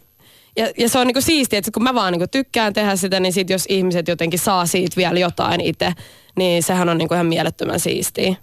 [0.57, 3.33] ja, ja se on niinku siistiä, että kun mä vaan niinku tykkään tehdä sitä, niin
[3.33, 5.93] sit jos ihmiset jotenkin saa siitä vielä jotain itse,
[6.37, 8.35] niin sehän on niinku ihan mielettömän siistiä.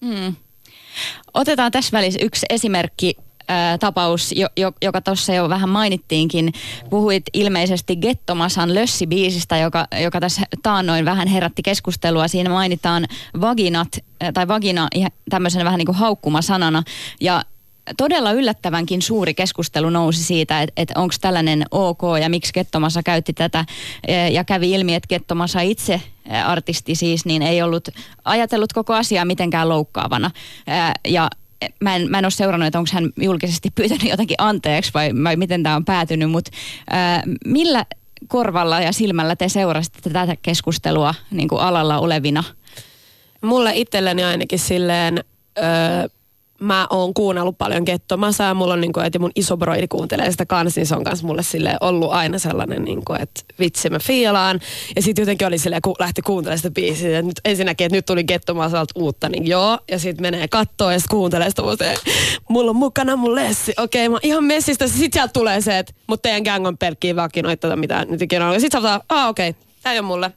[0.00, 0.34] Mm.
[1.34, 3.16] Otetaan tässä välissä yksi esimerkki
[3.80, 6.52] tapaus, jo, jo, joka tuossa jo vähän mainittiinkin.
[6.90, 12.28] Puhuit ilmeisesti Gettomasan Lössi-biisistä, joka, joka tässä taannoin vähän herätti keskustelua.
[12.28, 13.06] Siinä mainitaan
[13.40, 13.88] vaginat,
[14.34, 14.88] tai vagina
[15.30, 16.82] tämmöisenä vähän niin kuin haukkumasanana.
[17.20, 17.42] Ja
[17.96, 23.32] todella yllättävänkin suuri keskustelu nousi siitä, että, että onko tällainen ok ja miksi Kettomassa käytti
[23.32, 23.64] tätä.
[24.32, 26.00] Ja kävi ilmi, että Kettomassa itse
[26.44, 27.88] artisti siis, niin ei ollut
[28.24, 30.30] ajatellut koko asiaa mitenkään loukkaavana.
[31.08, 31.30] Ja
[31.80, 35.36] mä en, mä en ole seurannut, että onko hän julkisesti pyytänyt jotakin anteeksi vai, vai
[35.36, 36.50] miten tämä on päätynyt, mutta
[37.46, 37.86] millä
[38.28, 42.44] korvalla ja silmällä te seurasitte tätä keskustelua niin kuin alalla olevina?
[43.42, 45.24] Mulle itselleni ainakin silleen...
[45.58, 46.08] Öö,
[46.60, 50.46] mä oon kuunnellut paljon kettomasaa ja mulla on niinku, että mun iso broidi kuuntelee sitä
[50.46, 54.60] kanssa, niin se on kans mulle sille ollut aina sellainen, niinku, että vitsi mä fiilaan.
[54.96, 58.06] Ja sitten jotenkin oli silleen, kun lähti kuuntelemaan sitä biisiä, että nyt ensinnäkin, että nyt
[58.06, 59.78] tuli kettomasalta uutta, niin joo.
[59.90, 61.84] Ja sitten menee kattoon ja sitten kuuntelee sitä, mutta
[62.48, 63.72] mulla on mukana mun lessi.
[63.78, 64.88] Okei, mä ihan messistä.
[64.88, 68.48] Sitten sieltä tulee se, että mut teidän gang on pelkkiä vakinoita tai mitä nyt ikinä
[68.48, 68.54] on.
[68.54, 70.32] Ja sitten sanotaan, ah okei, okay, tää ei ole mulle.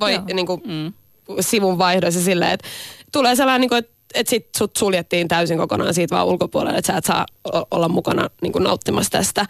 [0.00, 0.92] Voi niinku, mm.
[1.40, 2.68] sivun vaihdoissa silleen, että
[3.12, 6.98] tulee sellainen, niinku, että että sit sut suljettiin täysin kokonaan siitä vaan ulkopuolelle, että sä
[6.98, 7.26] et saa
[7.70, 9.46] olla mukana niin kuin nauttimassa tästä.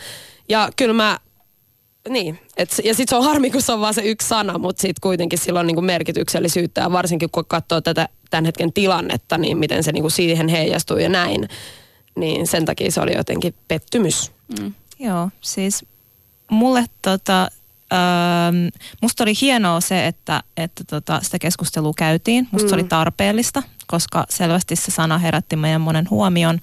[0.49, 1.19] Ja kyllä mä,
[2.09, 4.81] niin, et, ja sitten se on harmi, kun se on vaan se yksi sana, mutta
[4.81, 9.59] sitten kuitenkin sillä on niin merkityksellisyyttä, ja varsinkin kun katsoo tätä tämän hetken tilannetta, niin
[9.59, 11.49] miten se niin siihen heijastuu ja näin,
[12.17, 14.33] niin sen takia se oli jotenkin pettymys.
[14.61, 14.75] Mm.
[14.99, 15.85] Joo, siis
[16.51, 17.49] mulle tota,
[17.93, 18.71] Öö,
[19.01, 22.49] musta oli hienoa se, että, että tota, sitä keskustelua käytiin.
[22.51, 22.69] Musta mm.
[22.69, 22.89] se oli mm.
[22.89, 26.59] tarpeellista, koska selvästi se sana herätti meidän monen huomion.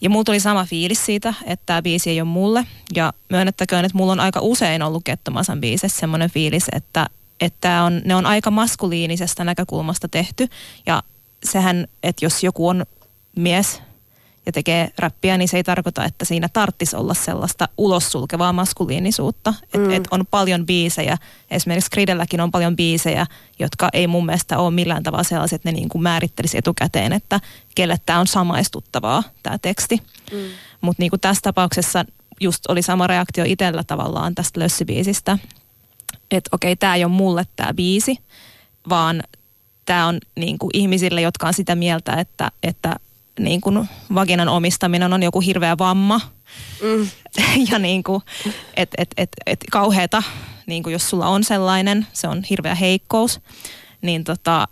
[0.00, 2.66] Ja mulla tuli sama fiilis siitä, että tämä biisi ei ole mulle.
[2.94, 7.06] Ja myönnettäköön, että mulla on aika usein ollut Kettomasan biisissä semmoinen fiilis, että,
[7.40, 10.48] että on, ne on aika maskuliinisesta näkökulmasta tehty.
[10.86, 11.02] Ja
[11.44, 12.86] sehän, että jos joku on
[13.36, 13.82] mies,
[14.48, 19.54] ja tekee räppiä, niin se ei tarkoita, että siinä tarttisi olla sellaista ulos sulkevaa maskuliinisuutta.
[19.76, 19.90] Mm.
[19.90, 21.18] Et, et on paljon biisejä,
[21.50, 23.26] esimerkiksi Gridelläkin on paljon biisejä,
[23.58, 27.40] jotka ei mun mielestä ole millään tavalla sellaiset, että ne niin kuin määrittelisi etukäteen, että
[27.74, 30.02] kelle tämä on samaistuttavaa, tämä teksti.
[30.32, 30.38] Mm.
[30.80, 32.04] Mutta niin kuin tässä tapauksessa
[32.40, 35.38] just oli sama reaktio itsellä tavallaan tästä lössibiisistä,
[36.30, 38.18] että okei, tämä ei ole mulle tämä biisi,
[38.88, 39.22] vaan
[39.84, 42.96] tämä on niin kuin ihmisille, jotka on sitä mieltä, että, että
[43.38, 46.20] niin kuin vaginan omistaminen on joku hirveä vamma.
[46.82, 47.08] Mm.
[47.70, 48.22] ja niin kuin,
[48.76, 50.22] et, et, et, et kauheeta,
[50.66, 53.40] niin kuin jos sulla on sellainen, se on hirveä heikkous.
[54.02, 54.68] Niin tota,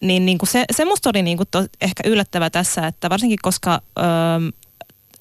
[0.00, 3.38] niin, niin kuin se, se musta oli niin kuin to, ehkä yllättävä tässä, että varsinkin
[3.42, 4.04] koska öö,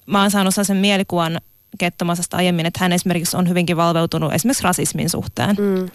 [0.05, 1.41] mä oon saanut sen mielikuvan
[1.77, 5.55] Kettomasasta aiemmin, että hän esimerkiksi on hyvinkin valveutunut esimerkiksi rasismin suhteen.
[5.59, 5.89] Mm.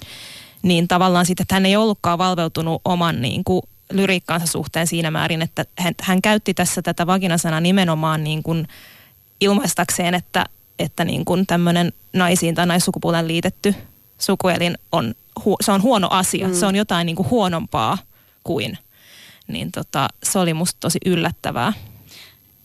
[0.63, 3.63] Niin tavallaan sitten, että hän ei ollutkaan valveutunut oman niin kuin,
[3.93, 8.69] lyriikkaansa suhteen siinä määrin, että hän, hän käytti tässä tätä vaginasanaa nimenomaan niin kuin
[9.41, 10.45] ilmaistakseen, että,
[10.79, 13.75] että niin kuin tämmöinen naisiin tai naissukupuolen liitetty
[14.19, 15.15] sukuelin on,
[15.61, 16.49] se on huono asia.
[16.49, 16.55] Mm.
[16.55, 17.99] Se on jotain niin kuin huonompaa
[18.45, 18.79] kuin.
[19.49, 21.73] Niin tota, se oli musta tosi yllättävää.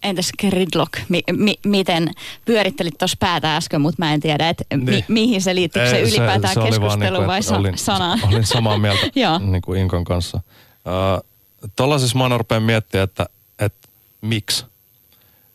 [0.04, 0.94] Entäs gridlock?
[1.10, 2.12] Mi- mi- miten
[2.46, 5.06] pyörittelit tuossa päätä äsken, mutta mä en tiedä, että mi- niin.
[5.08, 8.20] mihin se liittyy se ylipäätään se, se keskustelu niin vai sa- olin, sanaan?
[8.24, 9.06] Olin samaa mieltä
[9.52, 10.40] niin kuin Inkon kanssa.
[10.88, 11.28] Uh,
[11.76, 13.26] Tuollaisissa mä rupean miettimään, että,
[13.60, 13.88] että
[14.22, 14.66] miksi.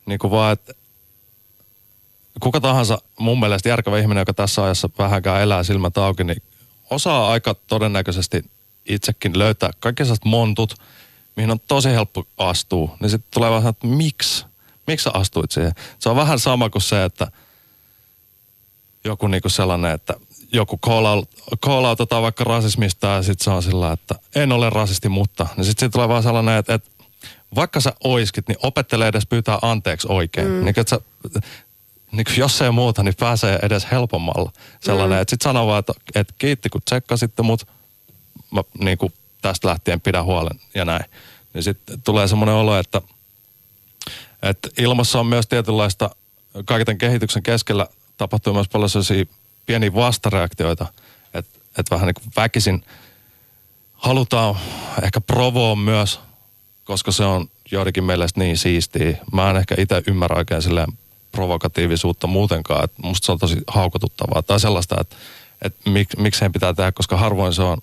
[0.07, 0.73] Niin kuin vaan, että
[2.41, 6.43] kuka tahansa mun mielestä järkevä ihminen, joka tässä ajassa vähänkään elää silmät auki, niin
[6.91, 8.45] osaa aika todennäköisesti
[8.87, 10.75] itsekin löytää kaikki sellaiset montut,
[11.37, 12.97] mihin on tosi helppo astua.
[13.01, 14.45] Niin sitten tulee vähän, että miksi?
[14.87, 15.73] Miksi sä astuit siihen?
[15.99, 17.27] Se on vähän sama kuin se, että
[19.05, 20.15] joku niinku sellainen, että
[20.53, 25.47] joku call out vaikka rasismista ja sitten se on sillä, että en ole rasisti, mutta.
[25.57, 26.91] Niin sitten tulee vaan sellainen, että, että
[27.55, 30.49] vaikka sä oiskit, niin opettele edes pyytää anteeksi oikein.
[30.49, 30.65] Mm.
[30.65, 31.01] Niin, että sä,
[32.13, 34.53] niin jos ei muuta, niin pääsee edes helpommalla.
[34.81, 35.23] Sellainen, mm.
[35.23, 37.67] että sitten sanoo vaan, että, että kiitti kun tsekkasitte mut,
[38.51, 39.13] mä niin kuin
[39.43, 41.05] tästä lähtien pidä huolen ja näin.
[41.55, 43.03] Niin sitten tulee semmoinen olo, että,
[44.43, 46.11] että ilmassa on myös tietynlaista
[46.65, 47.87] kaiken kehityksen keskellä
[48.17, 49.25] tapahtuu myös paljon sellaisia
[49.67, 50.87] pieniä vastareaktioita,
[51.35, 52.85] että et vähän niin kuin väkisin
[53.93, 54.57] halutaan
[55.03, 56.21] ehkä provoa myös,
[56.85, 59.17] koska se on joidenkin mielestä niin siistiä.
[59.33, 60.93] Mä en ehkä itse ymmärrä oikein silleen
[61.33, 65.17] provokatiivisuutta muutenkaan, että musta se on tosi haukotuttavaa tai sellaista, että,
[65.63, 67.79] että mik, miksei pitää tehdä, koska harvoin se on,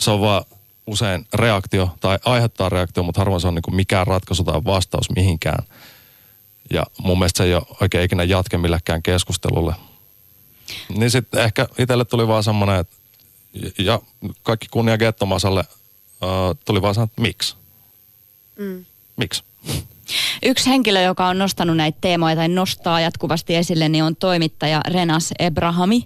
[0.00, 0.44] se on vaan
[0.86, 5.10] usein reaktio tai aiheuttaa reaktio, mutta harvoin se on niin kuin mikään ratkaisu tai vastaus
[5.16, 5.64] mihinkään.
[6.70, 9.74] Ja mun mielestä se ei ole oikein ikinä jatke millekään keskustelulle.
[10.88, 12.96] Niin sitten ehkä itselle tuli vaan semmoinen, että
[13.78, 14.00] ja
[14.42, 15.64] kaikki kunnia Gettomasalle
[16.22, 17.56] uh, tuli vaan sanoa, että miksi?
[18.56, 18.84] Mm.
[19.16, 19.44] Miksi?
[20.42, 25.32] Yksi henkilö, joka on nostanut näitä teemoja tai nostaa jatkuvasti esille, niin on toimittaja Renas
[25.38, 26.02] Ebrahami.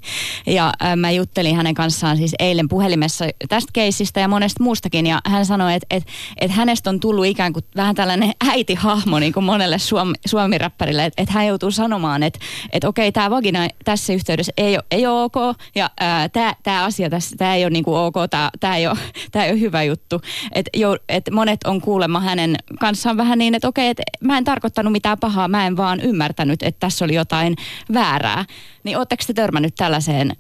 [0.47, 5.07] Ja äh, mä juttelin hänen kanssaan siis eilen puhelimessa tästä keisistä ja monesta muustakin.
[5.07, 6.05] Ja hän sanoi, että et,
[6.41, 11.05] et hänestä on tullut ikään kuin vähän tällainen äitihahmo niin kuin monelle suomi, suomiräppärille.
[11.05, 12.39] Että et hän joutuu sanomaan, että
[12.73, 15.37] et okei, tämä vagina tässä yhteydessä ei ole, ei ole ok.
[15.75, 16.31] Ja äh,
[16.63, 18.17] tämä asia tässä, tämä ei ole niin kuin ok,
[18.61, 18.99] tämä ei, ole,
[19.45, 20.21] ei ole hyvä juttu.
[20.53, 20.71] Että
[21.09, 25.19] et monet on kuulemma hänen kanssaan vähän niin, että okei, että mä en tarkoittanut mitään
[25.19, 27.57] pahaa, mä en vaan ymmärtänyt, että tässä oli jotain
[27.93, 28.45] väärää.
[28.85, 30.37] Niin ootteko te törmännyt tällaiseen ö,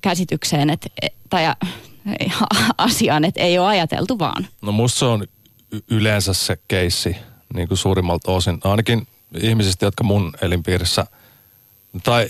[0.00, 0.88] käsitykseen että,
[1.30, 1.44] tai
[2.78, 4.46] asiaan, että ei ole ajateltu vaan?
[4.62, 5.26] No musta se on
[5.90, 7.16] yleensä se keissi
[7.54, 8.60] niin kuin suurimmalta osin.
[8.64, 9.06] Ainakin
[9.40, 11.06] ihmisistä, jotka mun elinpiirissä,
[12.04, 12.28] tai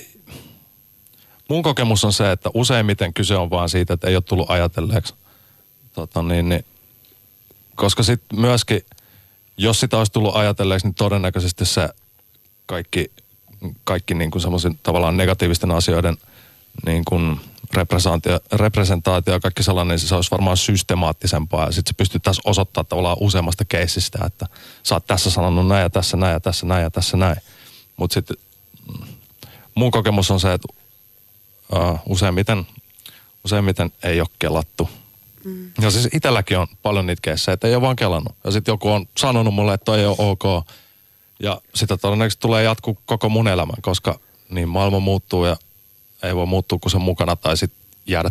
[1.49, 5.15] mun kokemus on se, että useimmiten kyse on vaan siitä, että ei ole tullut ajatelleeksi.
[5.93, 6.65] Tota niin, niin,
[7.75, 8.81] koska sitten myöskin–
[9.57, 11.89] jos sitä olisi tullut ajatelleeksi, niin todennäköisesti se
[12.67, 13.11] kaikki,
[13.85, 16.17] kaikki niin kuin semmoisen tavallaan negatiivisten asioiden
[16.87, 17.41] niin kuin
[18.53, 21.67] representaatio, ja kaikki sellainen, niin se olisi varmaan systemaattisempaa.
[21.67, 24.47] Ja sitten se pystyttäisiin osoittamaan tavallaan useammasta keisistä, että
[24.83, 27.37] sä oot tässä sanonut näin ja tässä näin ja tässä näin ja tässä näin.
[27.97, 28.37] Mutta sitten
[28.89, 29.07] mm,
[29.75, 30.69] mun kokemus on se, että
[31.73, 32.67] uh, useimmiten,
[33.45, 34.89] useimmiten ei ole kelattu–
[35.45, 35.71] Mm.
[35.81, 38.35] Ja siis itselläkin on paljon niitä keissejä, että ei ole vaan kelannut.
[38.45, 40.65] Ja sitten joku on sanonut mulle, että toi ei ole ok.
[41.41, 44.19] Ja sitä todennäköisesti tulee jatkuu koko mun elämän, koska
[44.51, 45.57] niin maailma muuttuu ja
[46.23, 48.31] ei voi muuttua kuin sen mukana tai sitten jäädä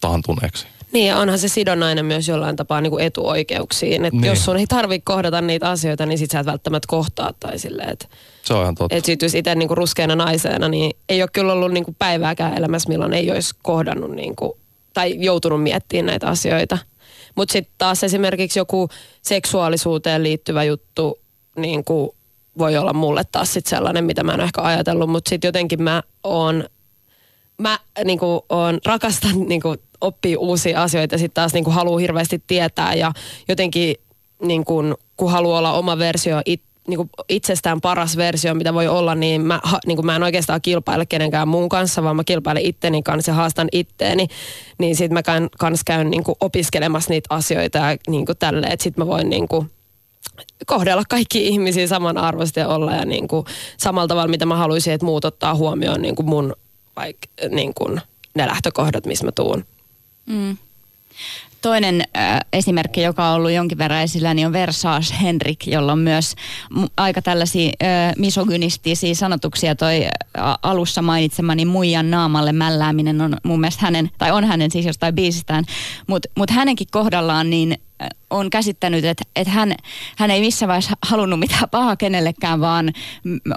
[0.00, 0.66] tahantuneeksi.
[0.92, 4.04] Niin onhan se sidonnainen myös jollain tapaa niin kuin etuoikeuksiin.
[4.04, 4.30] Että niin.
[4.30, 7.88] jos sun ei tarvitse kohdata niitä asioita, niin sit sä et välttämättä kohtaa tai silleen,
[7.88, 8.06] että...
[8.42, 8.96] Se on ihan totta.
[8.96, 11.96] Että sit jos itse niin kuin ruskeana naisena, niin ei ole kyllä ollut niin kuin
[11.98, 14.52] päivääkään elämässä, milloin ei olisi kohdannut niin kuin
[14.98, 16.78] tai joutunut miettimään näitä asioita.
[17.34, 18.88] Mutta sitten taas esimerkiksi joku
[19.22, 21.18] seksuaalisuuteen liittyvä juttu
[21.56, 22.10] niin kuin
[22.58, 26.02] voi olla mulle taas sit sellainen, mitä mä en ehkä ajatellut, mutta sitten jotenkin mä
[26.24, 26.64] oon,
[27.58, 31.74] mä niin kuin, oon, rakastan niin kuin, oppia uusia asioita ja sitten taas niin kuin,
[31.74, 33.12] haluaa hirveästi tietää ja
[33.48, 33.96] jotenkin
[34.42, 38.88] niin kuin, kun haluaa olla oma versio it, niin kuin itsestään paras versio, mitä voi
[38.88, 42.66] olla, niin mä, niin kuin mä en oikeastaan kilpaile kenenkään muun kanssa, vaan mä kilpailen
[42.66, 44.26] itteni kanssa ja haastan itteeni.
[44.78, 48.72] Niin sit mä käyn, kans käyn niin kuin opiskelemassa niitä asioita ja niin kuin tälleen,
[48.72, 49.70] että sit mä voin niin kuin
[50.66, 53.46] kohdella kaikki ihmisiä samanarvoisesti ja olla ja niin kuin
[53.76, 56.54] samalla tavalla, mitä mä haluaisin, että muut ottaa huomioon niin kuin mun
[56.96, 58.00] vaikka niin kuin
[58.34, 59.64] ne lähtökohdat, missä mä tuun.
[60.26, 60.56] Mm.
[61.62, 65.98] Toinen äh, esimerkki, joka on ollut jonkin verran esillä, niin on Versage Henrik, jolla on
[65.98, 66.34] myös
[66.96, 69.74] aika tällaisia äh, misogynistisiä sanotuksia.
[69.74, 70.10] Toi äh,
[70.62, 75.64] alussa mainitsemani muijan naamalle mällääminen on mun mielestä hänen, tai on hänen siis jostain biisistään,
[76.06, 77.78] mutta mut hänenkin kohdallaan niin
[78.30, 79.74] on käsittänyt, että, että hän,
[80.16, 82.92] hän ei missään vaiheessa halunnut mitään pahaa kenellekään, vaan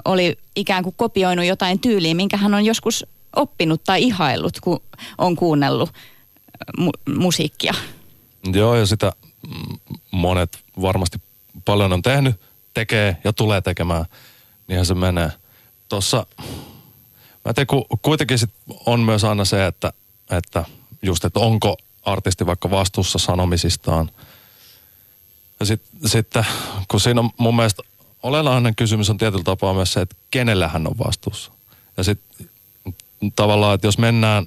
[0.04, 4.82] oli ikään kuin kopioinut jotain tyyliä, minkä hän on joskus oppinut tai ihaillut, kun
[5.18, 5.90] on kuunnellut
[6.78, 7.74] mu- musiikkia.
[8.52, 9.12] Joo, ja sitä
[10.10, 11.18] monet varmasti
[11.64, 12.40] paljon on tehnyt,
[12.74, 14.04] tekee ja tulee tekemään.
[14.68, 15.32] Niinhän se menee.
[15.88, 16.26] Tuossa,
[17.44, 17.66] mä tein,
[18.02, 18.50] kuitenkin sit
[18.86, 19.92] on myös aina se, että,
[20.30, 20.64] että
[21.02, 24.10] just, että onko artisti vaikka vastuussa sanomisistaan.
[25.60, 26.26] Ja sitten sit,
[26.88, 27.82] kun siinä on mun mielestä
[28.22, 31.52] olennainen kysymys on tietyllä tapaa myös se, että kenellä hän on vastuussa.
[31.96, 32.48] Ja sitten
[33.36, 34.46] tavallaan, että jos mennään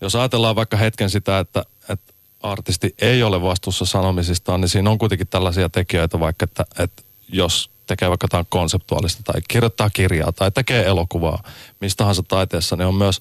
[0.00, 4.98] jos ajatellaan vaikka hetken sitä, että, että artisti ei ole vastuussa sanomisistaan, niin siinä on
[4.98, 10.50] kuitenkin tällaisia tekijöitä vaikka, että, että jos tekee vaikka jotain konseptuaalista tai kirjoittaa kirjaa tai
[10.50, 11.42] tekee elokuvaa,
[11.80, 13.20] mistä tahansa taiteessa, niin on myös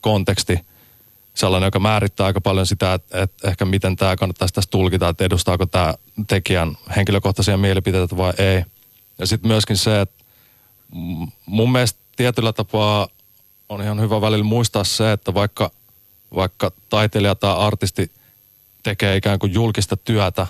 [0.00, 0.60] konteksti
[1.34, 5.24] sellainen, joka määrittää aika paljon sitä, että, että ehkä miten tämä kannattaisi tässä tulkita, että
[5.24, 5.94] edustaako tämä
[6.26, 8.64] tekijän henkilökohtaisia mielipiteitä vai ei.
[9.18, 10.24] Ja sitten myöskin se, että
[11.46, 13.08] mun mielestä tietyllä tapaa
[13.68, 15.70] on ihan hyvä välillä muistaa se, että vaikka–
[16.36, 18.10] vaikka taiteilija tai artisti
[18.82, 20.46] tekee ikään kuin julkista työtä,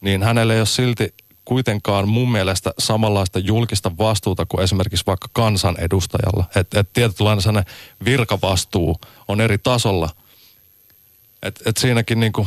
[0.00, 1.14] niin hänelle ei ole silti
[1.44, 6.44] kuitenkaan mun mielestä samanlaista julkista vastuuta kuin esimerkiksi vaikka kansanedustajalla.
[6.56, 7.72] Että et tietynlainen sellainen
[8.04, 10.10] virkavastuu on eri tasolla.
[11.42, 12.46] et, et siinäkin niinku,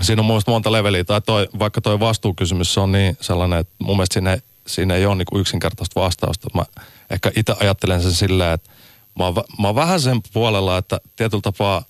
[0.00, 3.74] siinä on mun monta leveliä, tai toi, vaikka toi vastuukysymys se on niin sellainen, että
[3.78, 6.48] mun mielestä siinä, siinä ei ole niinku yksinkertaista vastausta.
[6.54, 6.64] Mä
[7.10, 8.70] ehkä itse ajattelen sen silleen, että
[9.18, 11.82] mä oon, mä oon vähän sen puolella, että tietyllä tapaa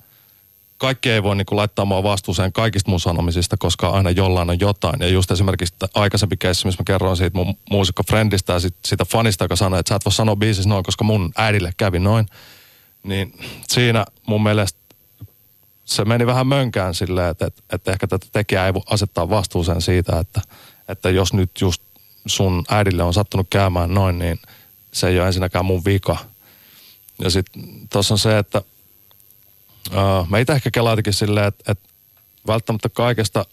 [0.79, 5.01] kaikki ei voi niinku laittaa mua vastuuseen kaikista mun sanomisista, koska aina jollain on jotain.
[5.01, 9.45] Ja just esimerkiksi aikaisempi keissi, missä mä kerroin siitä mun muusikko-friendistä ja sit, sitä fanista,
[9.45, 12.27] joka sanoi, että sä et voi sanoa biisissä noin, koska mun äidille kävi noin.
[13.03, 13.39] Niin
[13.69, 14.79] siinä mun mielestä
[15.85, 19.83] se meni vähän mönkään silleen, että, että, että ehkä tätä tekijää ei voi asettaa vastuuseen
[19.83, 20.41] siitä, että,
[20.89, 21.83] että jos nyt just
[22.27, 24.41] sun äidille on sattunut käymään noin, niin
[24.93, 26.17] se ei ole ensinnäkään mun vika.
[27.19, 28.63] Ja sitten tuossa on se, että
[29.91, 31.89] uh, mä itse ehkä kelaatikin silleen, että, että
[32.47, 33.45] välttämättä kaikesta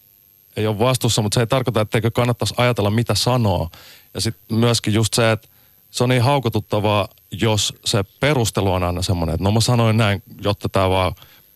[0.56, 3.70] ei ole vastuussa, mutta se ei tarkoita, etteikö kannattaisi ajatella, mitä sanoo.
[4.14, 5.48] Ja sitten myöskin just se, että
[5.90, 10.22] se on niin haukotuttavaa, jos se perustelu on aina semmoinen, että no mä sanoin näin,
[10.40, 11.14] jotta tämä vaan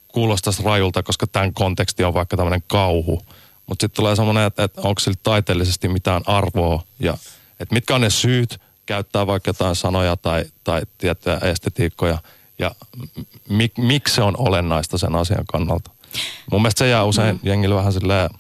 [0.09, 3.23] kuulostaisi rajulta, koska tämän konteksti on vaikka tämmöinen kauhu.
[3.67, 7.19] Mutta sitten tulee semmoinen, että, että onko sillä taiteellisesti mitään arvoa ja
[7.61, 12.19] että mitkä on ne syyt käyttää vaikka jotain sanoja tai, tai tiettyjä estetiikkoja
[12.59, 12.71] ja
[13.49, 15.91] mik, miksi se on olennaista sen asian kannalta.
[16.53, 17.41] Mun mielestä se jää usein mm.
[17.43, 18.31] jengillä vähän silleen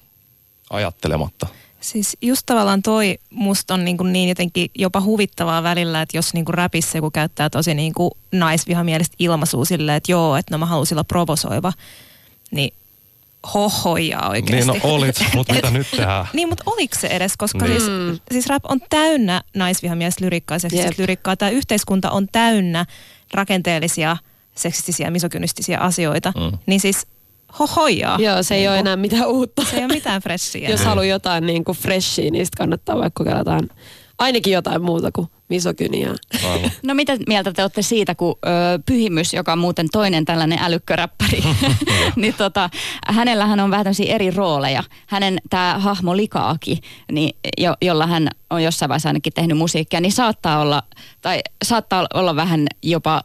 [0.70, 1.46] ajattelematta.
[1.80, 6.34] Siis just tavallaan toi musta on niin, kuin niin jotenkin jopa huvittavaa välillä, että jos
[6.34, 10.58] niin kuin räpissä joku käyttää tosi niin kuin naisvihamielistä ilmaisua silleen, että joo, että no
[10.58, 11.72] mä halusin olla provosoiva,
[12.50, 12.74] niin
[13.54, 14.52] hohoja oikeasti.
[14.52, 16.26] Niin no olit, mutta mitä nyt tehdään?
[16.32, 17.80] Niin, mutta oliko se edes, koska niin.
[17.80, 21.36] siis, siis rap on täynnä naisvihamielistä lyrikkaa, seksististä lyrikkaa.
[21.36, 22.86] Tämä yhteiskunta on täynnä
[23.34, 24.16] rakenteellisia,
[24.54, 26.32] seksistisiä, misogynistisiä asioita.
[26.36, 26.58] Mm.
[26.66, 27.06] Niin siis
[27.58, 28.18] hohojaa.
[28.20, 29.64] Joo, se ei niin ole enää mitään uutta.
[29.64, 30.70] Se ei ole mitään freshia.
[30.70, 33.68] Jos haluaa jotain niin kuin freshia, niin kannattaa vaikka kokeilla jotain,
[34.18, 36.14] ainakin jotain muuta kuin misogyniaa.
[36.82, 38.48] No mitä mieltä te olette siitä, kun ö,
[38.86, 41.42] Pyhimys, joka on muuten toinen tällainen älykköräppäri,
[42.16, 42.70] niin tota,
[43.06, 44.82] hänellähän on vähän eri rooleja.
[45.06, 46.80] Hänen tämä hahmo Likaaki,
[47.12, 50.82] niin, jo, jolla hän on jossain vaiheessa ainakin tehnyt musiikkia, niin saattaa olla,
[51.22, 53.22] tai saattaa olla vähän jopa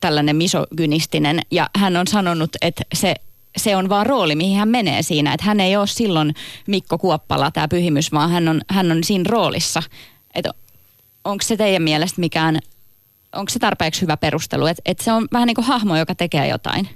[0.00, 1.40] tällainen misogynistinen.
[1.50, 3.14] Ja hän on sanonut, että se
[3.56, 5.34] se on vaan rooli, mihin hän menee siinä.
[5.34, 6.34] Että hän ei ole silloin
[6.66, 9.82] Mikko Kuoppala, tämä pyhimys, vaan hän on, hän on siinä roolissa.
[10.34, 10.50] Että
[11.24, 12.58] onko se teidän mielestä mikään,
[13.32, 16.48] onko se tarpeeksi hyvä perustelu, että et se on vähän niin kuin hahmo, joka tekee
[16.48, 16.88] jotain.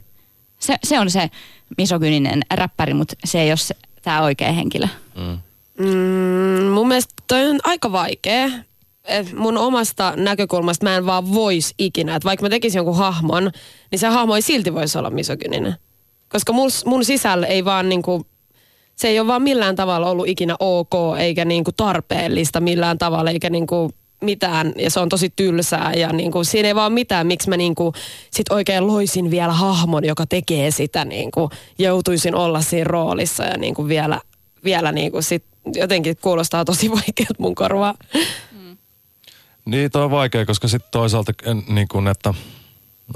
[0.58, 1.30] Se, se on se
[1.78, 4.86] misogyninen räppäri, mutta se ei ole tämä oikea henkilö.
[5.14, 5.38] Mm.
[5.78, 8.48] Mm, mun mielestä toi on aika vaikea.
[9.04, 13.50] Et mun omasta näkökulmasta mä en vaan vois ikinä, että vaikka mä tekisin jonkun hahmon,
[13.90, 15.74] niin se hahmo ei silti voisi olla misogyninen.
[16.28, 18.26] Koska mun, mun sisällä ei vaan niinku,
[18.96, 23.50] se ei ole vaan millään tavalla ollut ikinä ok, eikä niinku tarpeellista millään tavalla, eikä
[23.50, 23.90] niinku
[24.22, 27.92] mitään, ja se on tosi tylsää, ja niinku, siinä ei vaan mitään, miksi mä niinku
[28.30, 33.88] sit oikein loisin vielä hahmon, joka tekee sitä, niinku, joutuisin olla siinä roolissa, ja niinku
[33.88, 34.20] vielä,
[34.64, 37.94] vielä niinku sit jotenkin kuulostaa tosi vaikealta mun korvaa.
[38.52, 38.76] Mm.
[39.64, 41.32] Niin, toi on vaikea, koska sitten toisaalta,
[41.68, 42.34] niin kun, että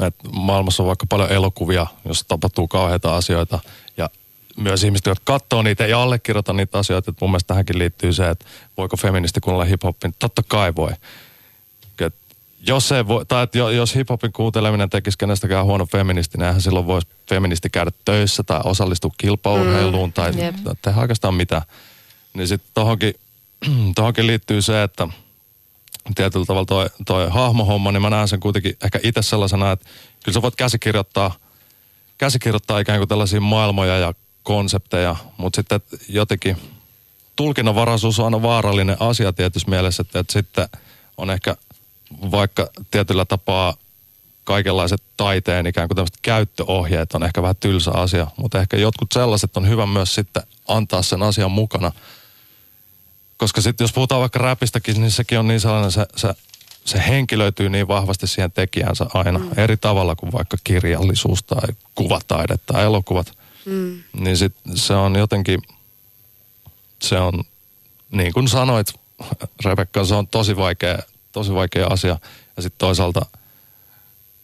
[0.07, 3.59] että maailmassa on vaikka paljon elokuvia, jos tapahtuu kauheita asioita
[3.97, 4.11] ja
[4.57, 8.31] myös ihmiset, jotka katsoo niitä ja allekirjoita niitä asioita, että mun mielestä tähänkin liittyy se,
[8.31, 8.45] että
[8.77, 10.14] voiko feministi kuunnella hiphopin.
[10.19, 10.92] Totta kai voi.
[12.01, 12.14] Et
[12.61, 16.87] jos, ei voi, tai että jos hiphopin kuunteleminen tekisi kenestäkään huono feministi, niin eihän silloin
[16.87, 20.55] voisi feministi käydä töissä tai osallistua kilpaurheiluun mm, tai yep.
[20.83, 21.62] tehdä oikeastaan mitä.
[22.35, 23.14] Niin sitten tohonkin,
[23.95, 25.09] tohonkin liittyy se, että–
[26.14, 29.87] tietyllä tavalla toi, toi hahmohomma, niin mä näen sen kuitenkin ehkä itse sellaisena, että
[30.25, 31.35] kyllä sä voit käsikirjoittaa,
[32.19, 34.14] käsikirjoittaa ikään kuin tällaisia maailmoja ja
[34.46, 36.56] konsepteja, mutta sitten jotenkin
[37.37, 40.68] tulkinnanvaraisuus on aina vaarallinen asia tietysti mielessä, että, että sitten
[41.16, 41.56] on ehkä
[42.30, 43.74] vaikka tietyllä tapaa
[44.44, 49.56] kaikenlaiset taiteen ikään kuin tämmöiset käyttöohjeet on ehkä vähän tylsä asia, mutta ehkä jotkut sellaiset
[49.56, 51.92] on hyvä myös sitten antaa sen asian mukana–
[53.37, 56.35] koska sitten jos puhutaan vaikka räpistäkin, niin sekin on niin sellainen, se, se,
[56.85, 59.50] se henkilöityy niin vahvasti siihen tekijänsä aina mm.
[59.56, 63.38] eri tavalla kuin vaikka kirjallisuus tai kuvataide tai elokuvat.
[63.66, 64.02] Mm.
[64.12, 65.62] Niin sit se on jotenkin,
[67.02, 67.44] se on
[68.10, 68.92] niin kuin sanoit
[69.64, 70.98] Rebekka, se on tosi vaikea,
[71.33, 72.19] tosi vaikea asia.
[72.56, 73.27] Ja sitten toisaalta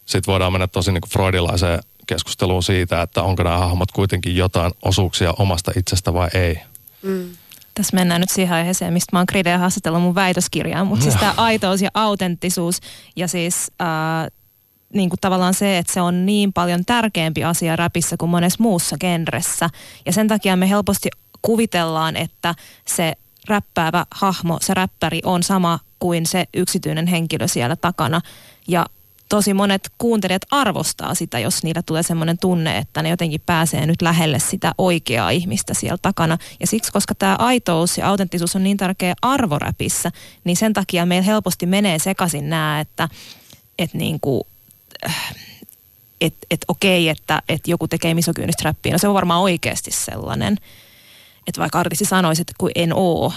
[0.07, 4.73] sitten voidaan mennä tosi niin kuin freudilaiseen keskusteluun siitä, että onko nämä hahmot kuitenkin jotain
[4.83, 6.59] osuuksia omasta itsestä vai ei.
[7.03, 7.31] Mm
[7.75, 11.35] tässä mennään nyt siihen aiheeseen, mistä mä oon Kridea haastatellut mun väitöskirjaa, mutta siis tämä
[11.37, 12.81] aitous ja autenttisuus
[13.17, 14.31] ja siis äh,
[14.95, 18.97] niin kuin tavallaan se, että se on niin paljon tärkeämpi asia räpissä kuin monessa muussa
[19.01, 19.71] genressä.
[20.07, 21.09] Ja sen takia me helposti
[21.43, 22.55] kuvitellaan, että
[22.89, 23.13] se
[23.49, 28.21] räppäävä hahmo, se räppäri on sama kuin se yksityinen henkilö siellä takana.
[28.69, 28.87] Ja
[29.29, 34.03] tosi monet kuuntelijat arvostaa sitä, jos niillä tulee semmoinen tunne, että ne jotenkin pääsee nyt
[34.03, 36.39] lähelle sitä oikeaa ihmistä siellä takana.
[36.61, 40.11] Ja siksi, koska tämä aitous ja autenttisuus on niin tärkeä arvoräpissä,
[40.45, 43.09] niin sen takia meillä helposti menee sekaisin nämä, että,
[43.79, 44.43] että niin kuin,
[46.21, 48.93] että et okei, että et joku tekee misokyynistä räppiä.
[48.93, 50.57] No se on varmaan oikeasti sellainen,
[51.47, 53.33] että vaikka artisti sanoisi, että kun en oo,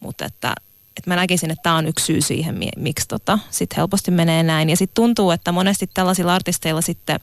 [0.00, 0.54] mutta että
[0.96, 4.70] et mä näkisin, että tämä on yksi syy siihen, miksi tota, sit helposti menee näin.
[4.70, 7.20] Ja sitten tuntuu, että monesti tällaisilla artisteilla sitten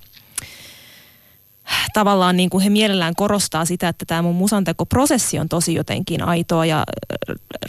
[1.93, 6.65] tavallaan niin kuin he mielellään korostaa sitä, että tämä mun musantekoprosessi on tosi jotenkin aitoa
[6.65, 6.83] ja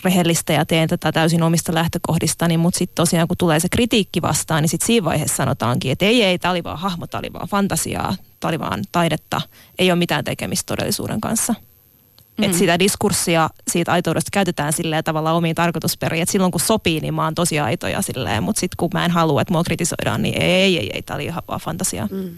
[0.05, 4.63] rehellistä ja teen tätä täysin omista lähtökohdistani, mutta sitten tosiaan kun tulee se kritiikki vastaan,
[4.63, 7.49] niin sitten siinä vaiheessa sanotaankin, että ei, ei, tämä oli vaan hahmo, tämä oli vaan
[7.49, 9.41] fantasiaa, tämä oli vaan taidetta,
[9.79, 11.55] ei ole mitään tekemistä todellisuuden kanssa.
[12.39, 12.45] Mm.
[12.45, 16.23] Että sitä diskurssia siitä aitoudesta käytetään silleen tavallaan omiin tarkoitusperiin.
[16.23, 18.43] Että silloin kun sopii, niin mä oon tosi aitoja silleen.
[18.43, 21.15] Mutta sitten kun mä en halua, että mua kritisoidaan, niin ei, ei, ei, ei tämä
[21.15, 22.09] oli ihan vaan fantasiaa.
[22.11, 22.31] Mm.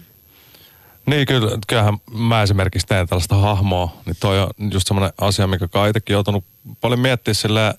[1.05, 3.93] Niin, kyllä, kyllähän mä esimerkiksi teen tällaista hahmoa.
[4.05, 6.45] Niin toi on just semmoinen asia, mikä kai itsekin joutunut
[6.81, 7.73] paljon miettiä silleen.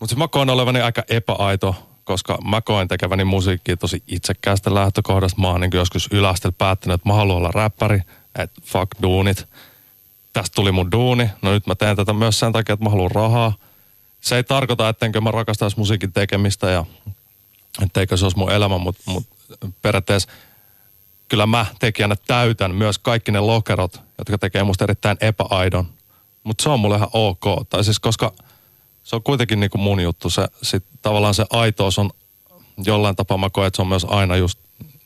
[0.00, 1.74] Mutta mä koen olevani aika epäaito,
[2.04, 5.40] koska mä koen tekeväni musiikkia tosi itsekkäästä lähtökohdasta.
[5.40, 8.00] Mä oon niin joskus yläastel päättänyt, että mä haluan olla räppäri,
[8.38, 9.48] että fuck duunit
[10.32, 11.30] tästä tuli mun duuni.
[11.42, 13.52] No nyt mä teen tätä myös sen takia, että mä haluan rahaa.
[14.20, 16.84] Se ei tarkoita, ettenkö mä rakastaisi musiikin tekemistä ja
[17.82, 19.26] etteikö se olisi mun elämä, mutta mut
[19.82, 20.28] periaatteessa
[21.28, 25.86] kyllä mä tekijänä täytän myös kaikki ne lokerot, jotka tekee musta erittäin epäaidon.
[26.44, 27.44] Mutta se on mulle ihan ok.
[27.70, 28.32] Tai siis koska
[29.04, 30.30] se on kuitenkin niinku mun juttu.
[30.30, 32.10] Se, sit, tavallaan se aitous on
[32.84, 34.58] jollain tapaa mä koen, että se on myös aina just,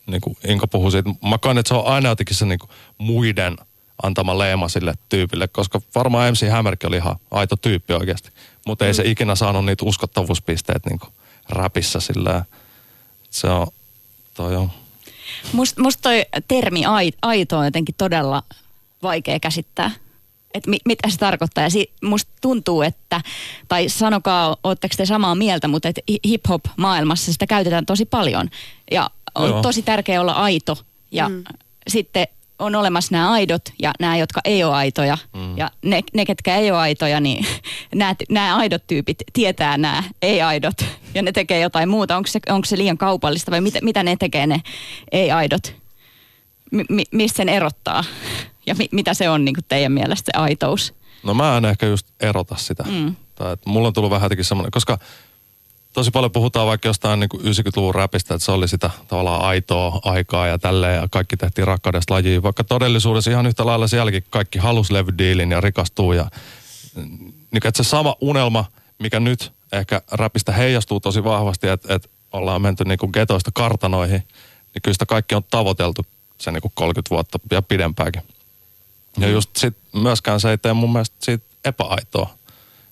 [0.06, 2.68] niin kuin Inka puhui siitä, mä koen, että se on aina jotenkin se niinku
[2.98, 3.56] muiden–
[4.02, 8.30] antama leima sille tyypille, koska varmaan MC Hämärkin oli ihan aito tyyppi oikeasti.
[8.66, 8.96] Mutta ei mm.
[8.96, 11.00] se ikinä saanut niitä uskottavuuspisteet niin
[11.48, 12.44] räpissä sillä
[13.30, 13.66] se on,
[14.34, 14.70] toi on.
[15.52, 16.82] Must, musta toi termi
[17.22, 18.42] aito on jotenkin todella
[19.02, 19.90] vaikea käsittää.
[20.54, 21.64] Että mi, mitä se tarkoittaa.
[21.64, 23.20] Ja si, musta tuntuu, että,
[23.68, 28.50] tai sanokaa, ootteko te samaa mieltä, mutta että hip-hop-maailmassa sitä käytetään tosi paljon.
[28.90, 29.62] Ja on Joo.
[29.62, 30.78] tosi tärkeää olla aito.
[31.10, 31.44] Ja mm.
[31.88, 32.26] sitten
[32.62, 35.18] on olemassa nämä aidot ja nämä, jotka ei ole aitoja.
[35.36, 35.58] Mm.
[35.58, 37.46] Ja ne, ne, ketkä ei ole aitoja, niin
[37.94, 40.84] nämä, nämä aidot tyypit tietää nämä ei-aidot
[41.14, 42.16] ja ne tekee jotain muuta.
[42.16, 44.62] Onko se, onko se liian kaupallista vai mitä, mitä ne tekee ne
[45.12, 45.74] ei-aidot?
[46.88, 48.04] Mi, mistä sen erottaa?
[48.66, 50.94] Ja mi, mitä se on niin kuin teidän mielestä se aitous?
[51.22, 52.84] No mä en ehkä just erota sitä.
[52.90, 53.16] Mm.
[53.34, 54.98] Tai, että mulla on tullut vähän jotenkin semmoinen, koska–
[55.92, 60.46] tosi paljon puhutaan vaikka jostain niin 90-luvun räpistä, että se oli sitä tavallaan aitoa aikaa
[60.46, 62.42] ja tälleen ja kaikki tehtiin rakkaudesta lajiin.
[62.42, 66.30] Vaikka todellisuudessa ihan yhtä lailla sielläkin kaikki halus levydiilin ja rikastuu ja
[67.50, 68.64] niin että se sama unelma,
[68.98, 74.22] mikä nyt ehkä räpistä heijastuu tosi vahvasti, että, että ollaan menty niin kuin getoista kartanoihin,
[74.74, 76.06] niin kyllä sitä kaikki on tavoiteltu
[76.38, 78.22] se niin kuin 30 vuotta ja pidempäänkin.
[79.18, 79.32] Ja mm.
[79.32, 82.30] just sit myöskään se ei tee mun mielestä siitä epäaitoa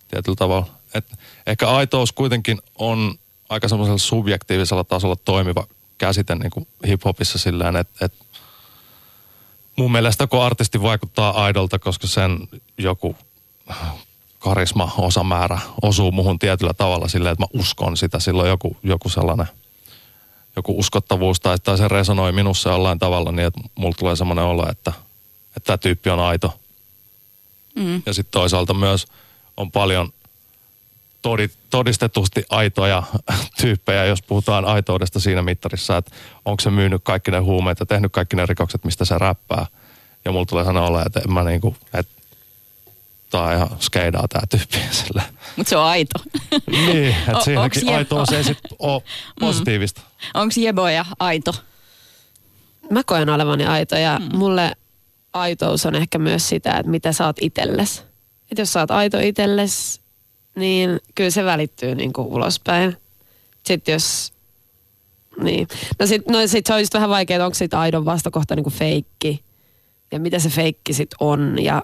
[0.09, 1.07] tietyllä tavalla et
[1.47, 3.15] ehkä aitous kuitenkin on
[3.49, 5.67] aika semmoisella subjektiivisella tasolla toimiva
[5.99, 8.13] käsite niin kuin hip-hopissa sillään, että et
[9.77, 12.39] mun mielestä kun artisti vaikuttaa aidolta, koska sen
[12.79, 13.17] joku
[14.39, 18.21] karisma, osamäärä osuu muhun tietyllä tavalla silleen, että mä uskon sitä.
[18.21, 19.47] Silloin joku, joku sellainen,
[20.57, 24.71] joku uskottavuus tai, tai se resonoi minussa jollain tavalla niin, että mulla tulee semmoinen olo,
[24.71, 24.93] että,
[25.47, 26.61] että tämä tyyppi on aito.
[27.75, 28.03] Mm.
[28.07, 29.07] Ja sitten toisaalta myös
[29.57, 30.13] on paljon
[31.71, 33.03] todistetusti aitoja
[33.61, 36.11] tyyppejä, jos puhutaan aitoudesta siinä mittarissa, että
[36.45, 39.67] onko se myynyt kaikki ne huumeet ja tehnyt kaikki ne rikokset, mistä se räppää.
[40.25, 42.21] Ja mulla tulee sanoa että en mä niinku, että
[43.31, 44.79] tää on ihan skeidaa tää tyyppi.
[45.57, 46.19] Mutta se on aito.
[46.87, 49.41] niin, että siinäkin aitous ei sit ole mm.
[49.41, 50.01] positiivista.
[50.01, 50.41] Mm.
[50.41, 51.55] Onko Jeboja aito?
[52.91, 54.39] Mä koen olevani aito ja mm.
[54.39, 54.77] mulle
[55.33, 58.05] aitous on ehkä myös sitä, että mitä sä oot itelles.
[58.51, 60.00] Että jos sä oot aito itelles,
[60.61, 62.97] niin kyllä se välittyy niin kuin ulospäin.
[63.63, 64.33] Sitten jos,
[65.43, 65.69] niin.
[65.99, 68.65] No sit, no sit se on just vähän vaikea, että onko siitä aidon vastakohta niin
[68.65, 69.43] kuin feikki
[70.13, 71.57] ja mitä se feikki sitten on.
[71.63, 71.83] Ja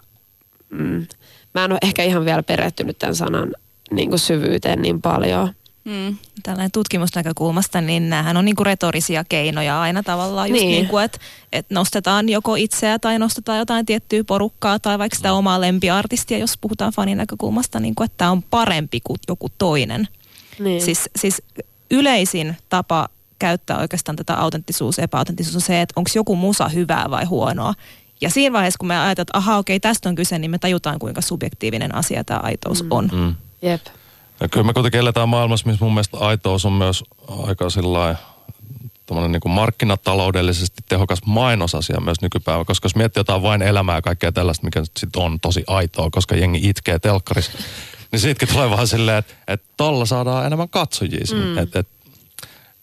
[0.70, 1.06] mm,
[1.54, 3.52] mä en ole ehkä ihan vielä perehtynyt tämän sanan
[3.90, 5.52] niin kuin syvyyteen niin paljon.
[5.86, 6.16] Mm.
[6.42, 10.70] Tällainen tutkimusnäkökulmasta, niin näähän on niinku retorisia keinoja aina tavallaan just niin.
[10.70, 11.18] niinku, että
[11.52, 16.58] et nostetaan joko itseä tai nostetaan jotain tiettyä porukkaa tai vaikka sitä omaa lempiartistia, jos
[16.60, 20.08] puhutaan fanin näkökulmasta, niinku, että tämä on parempi kuin joku toinen.
[20.58, 20.82] Niin.
[20.82, 21.42] Siis, siis
[21.90, 23.08] yleisin tapa
[23.38, 27.74] käyttää oikeastaan tätä autenttisuus, epäautenttisuus on se, että onko joku musa hyvää vai huonoa.
[28.20, 30.98] Ja siinä vaiheessa, kun me ajatellaan, että aha, okei, tästä on kyse, niin me tajutaan,
[30.98, 32.88] kuinka subjektiivinen asia tämä aitous mm.
[32.90, 33.10] on.
[33.12, 33.34] Mm.
[33.62, 33.86] Jep.
[34.40, 37.04] Ja kyllä me kuitenkin eletään maailmassa, missä mun mielestä aitous on myös
[37.46, 38.16] aika sillä
[39.28, 44.32] niin kuin markkinataloudellisesti tehokas mainosasia myös nykypäivä, koska jos miettii jotain vain elämää ja kaikkea
[44.32, 47.52] tällaista, mikä sitten on tosi aitoa, koska jengi itkee telkkarissa,
[48.12, 51.24] niin siitäkin tulee vaan silleen, että, että tolla saadaan enemmän katsojia.
[51.32, 51.58] Mm.
[51.58, 51.96] Että, että,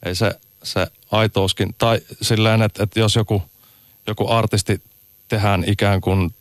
[0.06, 3.43] ei se, se aitouskin, tai silleen, että, että jos joku,
[4.08, 4.82] joku artisti
[5.28, 6.34] tehdään ikään kuin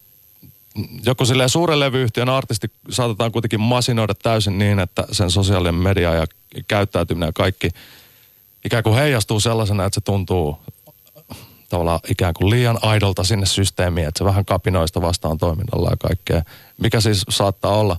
[1.06, 6.26] joku silleen suuren levyyhtiön artisti saatetaan kuitenkin masinoida täysin niin, että sen sosiaalinen media ja
[6.68, 7.68] käyttäytyminen ja kaikki
[8.64, 10.58] ikään kuin heijastuu sellaisena, että se tuntuu
[11.68, 16.42] tavallaan ikään kuin liian aidolta sinne systeemiin, että se vähän kapinoista vastaan toiminnalla ja kaikkea.
[16.78, 17.96] Mikä siis saattaa olla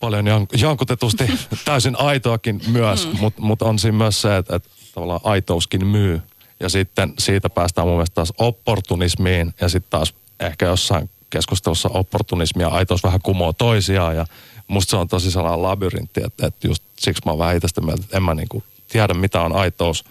[0.00, 0.24] paljon
[0.58, 1.24] jankutetusti
[1.64, 3.18] täysin aitoakin myös, mm.
[3.20, 6.22] mutta mut on siinä myös se, että, että tavallaan aitouskin myy.
[6.60, 12.62] Ja sitten siitä päästään mun mielestä taas opportunismiin ja sitten taas ehkä jossain keskustelussa opportunismi
[12.62, 14.26] ja aitous vähän kumoo toisiaan ja
[14.68, 18.02] musta se on tosi sellainen labyrintti, että, että just siksi mä oon vähän itse mieltä,
[18.04, 20.04] että en mä niinku tiedä mitä on aitous.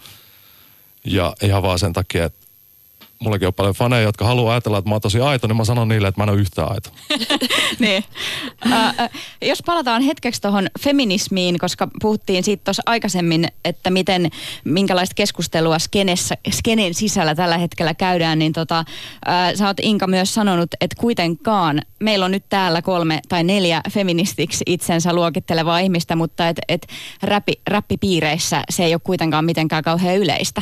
[1.05, 2.42] Ja ihan vaan sen takia, että
[3.23, 5.87] mullakin on paljon faneja, jotka haluaa ajatella, että mä oon tosi aito, niin mä sanon
[5.87, 6.89] niille, että mä en ole yhtään aito.
[7.79, 8.03] niin.
[8.65, 9.09] Uh,
[9.41, 14.29] jos palataan hetkeksi tuohon feminismiin, koska puhuttiin siitä tuossa aikaisemmin, että miten,
[14.63, 18.85] minkälaista keskustelua skenessä, skenen sisällä tällä hetkellä käydään, niin tota,
[19.27, 23.81] uh, sä oot Inka myös sanonut, että kuitenkaan meillä on nyt täällä kolme tai neljä
[23.89, 26.87] feministiksi itsensä luokittelevaa ihmistä, mutta et
[27.23, 30.61] räppi, räppipiireissä se ei ole kuitenkaan mitenkään kauhean yleistä.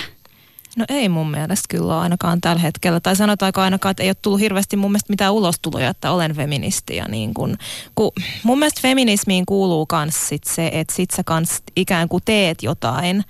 [0.78, 3.00] No ei mun mielestä kyllä ainakaan tällä hetkellä.
[3.00, 6.96] Tai sanotaanko ainakaan, että ei ole tullut hirveästi mun mielestä mitään ulostuloja, että olen feministi.
[6.96, 7.58] Ja niin kun,
[7.96, 8.12] kun
[8.44, 13.24] mun mielestä feminismiin kuuluu myös se, että sit sä kans ikään kuin teet jotain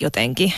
[0.00, 0.52] jotenkin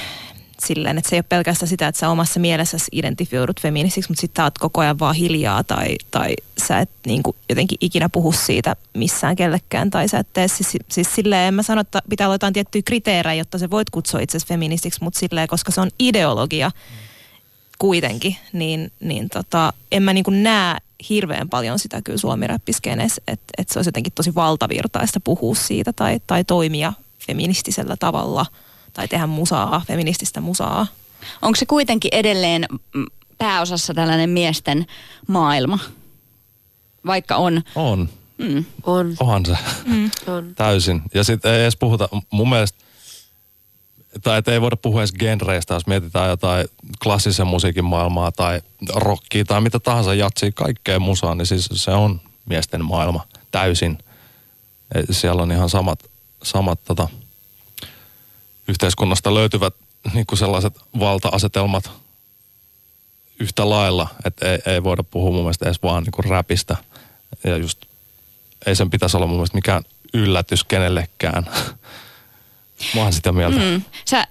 [0.67, 4.45] silleen, että se ei ole pelkästään sitä, että sä omassa mielessäsi identifioidut feministiksi, mutta sitten
[4.45, 6.35] oot koko ajan vaan hiljaa tai, tai
[6.67, 10.77] sä et niin kuin jotenkin ikinä puhu siitä missään kellekään tai sä et tee siis,
[10.89, 14.21] siis silleen, en mä sano, että pitää olla jotain tiettyjä kriteerejä, jotta sä voit kutsua
[14.21, 16.71] itsesi feministiksi, mutta silleen, koska se on ideologia
[17.79, 20.77] kuitenkin, niin, niin tota, en mä niin kuin näe
[21.09, 26.21] hirveän paljon sitä kyllä suomi-räppiskeneessä, että, että se olisi jotenkin tosi valtavirtaista puhua siitä tai,
[26.27, 26.93] tai toimia
[27.27, 28.47] feministisellä tavalla–
[28.99, 30.87] tai tehdä musaa, feminististä musaa.
[31.43, 32.67] Onko se kuitenkin edelleen
[33.39, 34.87] pääosassa tällainen miesten
[35.27, 35.79] maailma?
[37.07, 37.63] Vaikka on.
[37.75, 38.09] On.
[38.39, 38.65] Mm.
[38.83, 39.17] On.
[39.21, 39.57] Onhan se.
[39.85, 40.11] Mm.
[40.27, 40.55] On.
[40.55, 41.03] Täysin.
[41.15, 42.79] Ja sitten ei edes puhuta, mun mielestä,
[44.23, 46.67] tai että ei voida puhua edes genreistä, jos mietitään jotain
[47.03, 48.61] klassisen musiikin maailmaa tai
[48.95, 53.99] rockia tai mitä tahansa jatsia kaikkea musaa, niin siis se on miesten maailma täysin.
[55.11, 56.05] Siellä on ihan samat,
[56.43, 57.09] samat tota,
[58.69, 59.75] yhteiskunnasta löytyvät
[60.15, 61.91] niin kuin sellaiset valta-asetelmat
[63.41, 66.77] yhtä lailla, että ei, ei voida puhua mun mielestä edes vaan niin kuin räpistä.
[67.45, 67.79] Ja just
[68.67, 69.83] ei sen pitäisi olla mun mielestä mikään
[70.15, 71.47] yllätys kenellekään.
[72.95, 73.59] Mä oon sitä mieltä.
[73.59, 73.83] Mm.
[74.05, 74.27] Sä,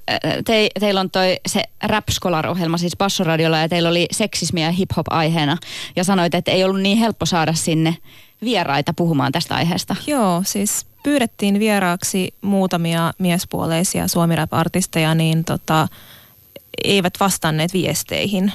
[0.45, 5.05] te, teillä on toi se Rap Scholar-ohjelma siis Bassoradiolla ja teillä oli seksismi ja hip-hop
[5.09, 5.57] aiheena.
[5.95, 7.97] Ja sanoit, että ei ollut niin helppo saada sinne
[8.41, 9.95] vieraita puhumaan tästä aiheesta.
[10.07, 15.87] Joo, siis pyydettiin vieraaksi muutamia miespuoleisia suomirap-artisteja, niin tota,
[16.83, 18.51] eivät vastanneet viesteihin.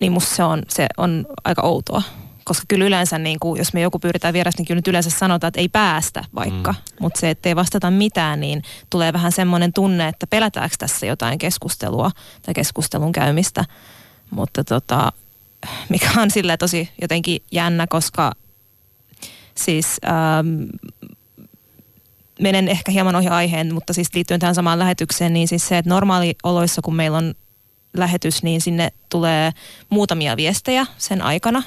[0.00, 2.02] Niin musta se on, se on aika outoa.
[2.44, 5.48] Koska kyllä yleensä, niin kuin, jos me joku pyydetään vierasta, niin kyllä nyt yleensä sanotaan,
[5.48, 6.72] että ei päästä vaikka.
[6.72, 6.78] Mm.
[7.00, 11.38] Mutta se, että ei vastata mitään, niin tulee vähän semmoinen tunne, että pelätäänkö tässä jotain
[11.38, 12.10] keskustelua
[12.42, 13.64] tai keskustelun käymistä.
[14.30, 15.12] Mutta tota,
[15.88, 18.32] mikä on sille tosi jotenkin jännä, koska
[19.58, 20.64] Siis ähm,
[22.40, 25.88] menen ehkä hieman ohi aiheen, mutta siis liittyen tähän samaan lähetykseen, niin siis se, että
[25.88, 27.34] normaalioloissa, kun meillä on
[27.96, 29.52] lähetys, niin sinne tulee
[29.88, 31.62] muutamia viestejä sen aikana.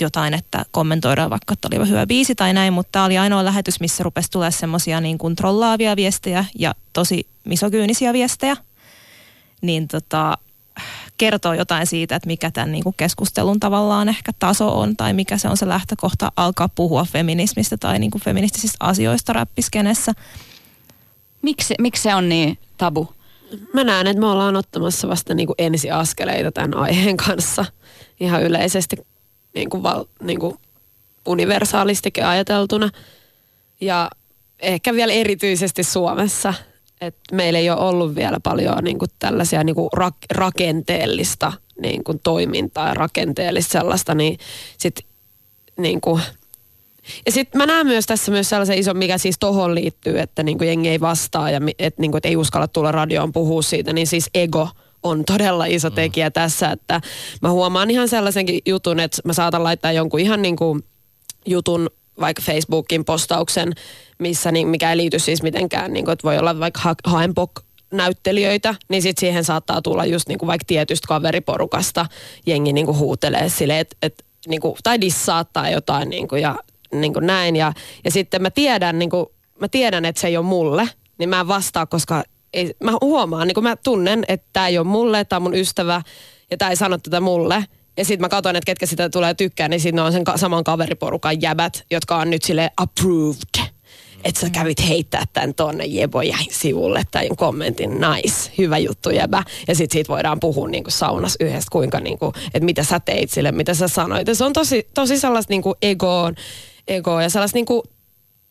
[0.00, 3.80] Jotain, että kommentoidaan vaikka, että oli hyvä biisi tai näin, mutta tämä oli ainoa lähetys,
[3.80, 8.56] missä rupesi tulee semmoisia niin kuin trollaavia viestejä ja tosi misogyynisiä viestejä.
[9.62, 10.38] Niin tota,
[11.16, 15.38] kertoo jotain siitä, että mikä tämän niin kuin keskustelun tavallaan ehkä taso on tai mikä
[15.38, 20.12] se on se lähtökohta alkaa puhua feminismistä tai niin kuin feministisistä asioista räppiskenessä.
[21.42, 23.14] Miksi, miksi se on niin tabu?
[23.74, 27.64] Mä näen, että me ollaan ottamassa vasta niin kuin ensiaskeleita tämän aiheen kanssa
[28.20, 28.96] ihan yleisesti
[29.54, 30.56] niin kuin val, niin kuin
[31.26, 32.90] universaalistikin ajateltuna.
[33.80, 34.10] Ja
[34.58, 36.54] ehkä vielä erityisesti Suomessa–
[37.00, 42.04] et meillä ei ole ollut vielä paljon niin kuin tällaisia niin kuin rak, rakenteellista niin
[42.04, 44.38] kuin toimintaa ja rakenteellista sellaista, niin
[44.78, 45.06] sit
[45.78, 46.22] niin kuin,
[47.26, 50.58] ja sitten mä näen myös tässä myös sellaisen ison, mikä siis tohon liittyy, että niin
[50.58, 53.92] kuin jengi ei vastaa ja että niin kuin, et ei uskalla tulla radioon puhua siitä,
[53.92, 54.68] niin siis ego
[55.02, 55.94] on todella iso mm.
[55.94, 56.32] tekijä mm.
[56.32, 57.00] tässä, että
[57.42, 60.82] mä huomaan ihan sellaisenkin jutun, että mä saatan laittaa jonkun ihan niin kuin
[61.46, 61.90] jutun
[62.20, 63.72] vaikka Facebookin postauksen,
[64.18, 67.50] missä niin, mikä ei liity siis mitenkään, niin kuin, että voi olla vaikka ha- haenpok
[67.92, 72.06] näyttelijöitä, niin sitten siihen saattaa tulla just niin kuin vaikka tietystä kaveriporukasta
[72.46, 76.42] jengi niin kuin huutelee silleen, että et, niin kuin, tai dissaa tai jotain niin kuin,
[76.42, 76.56] ja
[76.94, 77.56] niin kuin näin.
[77.56, 77.72] Ja,
[78.04, 79.26] ja sitten mä tiedän, niin kuin,
[79.60, 80.88] mä tiedän, että se ei ole mulle,
[81.18, 84.78] niin mä en vastaa, koska ei, mä huomaan, niin kuin mä tunnen, että tämä ei
[84.78, 86.02] ole mulle, tämä on mun ystävä
[86.50, 87.64] ja tämä ei sano tätä mulle.
[87.96, 90.64] Ja sitten mä katson, että ketkä sitä tulee tykkää, niin sitten on sen ka- saman
[90.64, 93.65] kaveriporukan jäbät, jotka on nyt sille approved.
[94.26, 99.42] Että sä kävit heittää tämän tonne Jeboja sivulle tai kommentin, nice, hyvä juttu jäbä.
[99.68, 103.52] Ja sitten siitä voidaan puhua niinku saunas yhdessä, kuinka niinku, että mitä sä teit sille,
[103.52, 104.28] mitä sä sanoit.
[104.28, 106.34] Ja se on tosi, tosi sellaista niinku egoon,
[106.88, 107.82] egoa ja sellaista niinku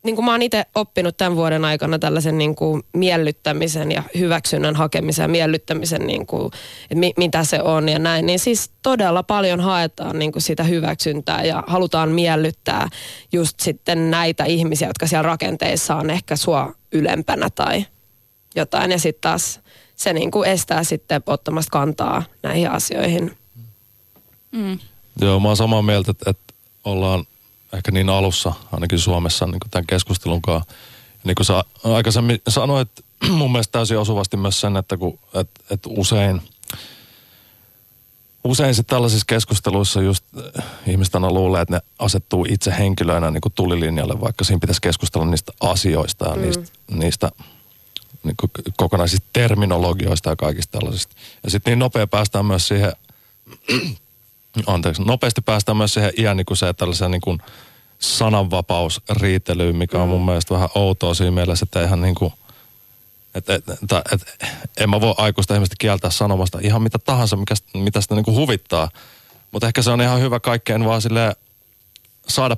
[0.05, 4.75] niin kuin mä oon itse oppinut tämän vuoden aikana tällaisen niin kuin miellyttämisen ja hyväksynnän
[4.75, 6.45] hakemisen ja miellyttämisen, niin kuin,
[6.83, 10.63] että mi, mitä se on ja näin, niin siis todella paljon haetaan niin kuin sitä
[10.63, 12.87] hyväksyntää ja halutaan miellyttää
[13.33, 17.85] just sitten näitä ihmisiä, jotka siellä rakenteissa on ehkä sua ylempänä tai
[18.55, 18.91] jotain.
[18.91, 19.59] Ja sitten taas
[19.95, 23.37] se niin kuin estää sitten ottamasta kantaa näihin asioihin.
[24.51, 24.79] Mm.
[25.21, 26.53] Joo, mä oon samaa mieltä, että, että
[26.83, 27.25] ollaan
[27.73, 30.73] ehkä niin alussa, ainakin Suomessa niin kuin tämän keskustelun kanssa.
[31.23, 32.89] Niin kuin sä aikaisemmin sanoit,
[33.37, 36.41] mun mielestä täysin osuvasti myös sen, että kun, et, et usein,
[38.43, 40.25] usein sitten tällaisissa keskusteluissa just
[40.57, 44.81] äh, ihmiset aina luulee, että ne asettuu itse henkilöinä niin kuin tulilinjalle, vaikka siinä pitäisi
[44.81, 46.41] keskustella niistä asioista ja mm.
[46.41, 47.31] niistä, niistä
[48.23, 51.15] niin kuin kokonaisista terminologioista ja kaikista tällaisista.
[51.43, 52.93] Ja sitten niin nopea päästään myös siihen
[54.67, 57.39] anteeksi, nopeasti päästään myös siihen iän niin kuin se tällaisen niin kuin
[57.99, 60.25] sananvapausriitelyyn, mikä on mun mm.
[60.25, 62.33] mielestä vähän outoa siinä mielessä, että ihan niin kuin,
[63.35, 64.47] että, että, että, että
[64.77, 68.37] en mä voi aikuista ihmistä kieltää sanomasta ihan mitä tahansa, mikä, mitä sitä niin kuin
[68.37, 68.89] huvittaa.
[69.51, 71.35] Mutta ehkä se on ihan hyvä kaikkeen vaan sille
[72.27, 72.57] saada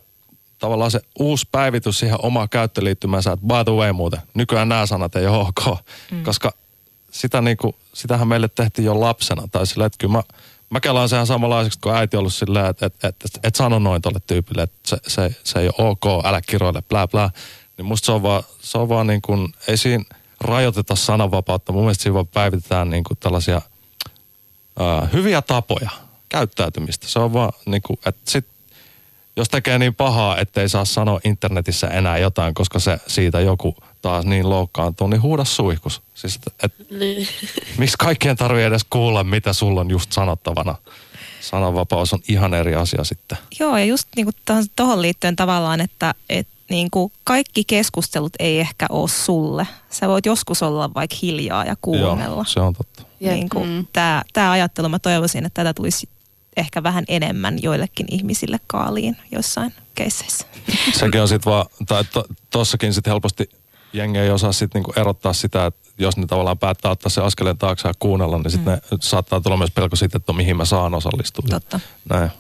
[0.60, 5.16] tavallaan se uusi päivitys siihen omaan käyttöliittymänsä, että by the way muuten, nykyään nämä sanat
[5.16, 5.80] ei ole ok,
[6.12, 6.24] mm.
[6.24, 6.54] koska
[7.12, 10.24] sitä niin kuin, sitähän meille tehtiin jo lapsena, tai sille, että kyllä mä,
[10.70, 14.02] mä kelaan sehän samanlaiseksi, kun äiti ollut silleen, että et, et, et, et sano noin
[14.02, 17.30] tolle tyypille, että se, se, se ei ole ok, älä kiroile, blää blää.
[17.78, 20.04] Niin musta se on vaan, se on vaan niin kuin, ei siinä
[20.42, 21.72] rajoiteta sananvapautta.
[21.72, 23.62] Mun mielestä siinä vaan päivitetään niin kuin tällaisia
[24.80, 25.90] ää, hyviä tapoja,
[26.30, 27.08] käyttäytymistä.
[27.08, 28.46] Se on vaan niin kuin, että sit,
[29.38, 34.26] jos tekee niin pahaa, ettei saa sanoa internetissä enää jotain, koska se siitä joku taas
[34.26, 36.02] niin loukkaantuu, niin huuda suihkus.
[36.14, 37.28] Siis, et, et, niin.
[37.78, 40.76] miksi kaikkien tarvii edes kuulla, mitä sulla on just sanottavana?
[41.42, 43.38] Sananvapaus on ihan eri asia sitten.
[43.60, 44.28] Joo, ja just niin
[44.76, 49.68] tuohon liittyen tavallaan, että et, niin kuin kaikki keskustelut ei ehkä ole sulle.
[49.90, 52.36] Sä voit joskus olla vaikka hiljaa ja kuunnella.
[52.36, 53.04] Joo, se on totta.
[53.20, 53.88] Niin kuin, mm.
[53.94, 56.10] Tämä, tämä ajattelu, mä toivoisin, että tätä tulisi
[56.58, 60.48] ehkä vähän enemmän joillekin ihmisille kaaliin jossain keisseissä.
[60.94, 62.04] Sekin on sitten vaan, tai
[62.50, 63.50] tossakin sitten helposti
[63.94, 67.58] jengi ei osaa sitten niinku erottaa sitä, että jos ne tavallaan päättää ottaa se askeleen
[67.58, 68.98] taakse ja kuunnella, niin sitten mm.
[69.02, 71.46] saattaa tulla myös pelko siitä, että mihin mä saan osallistua.
[71.50, 71.80] Totta.
[72.10, 72.32] Näin.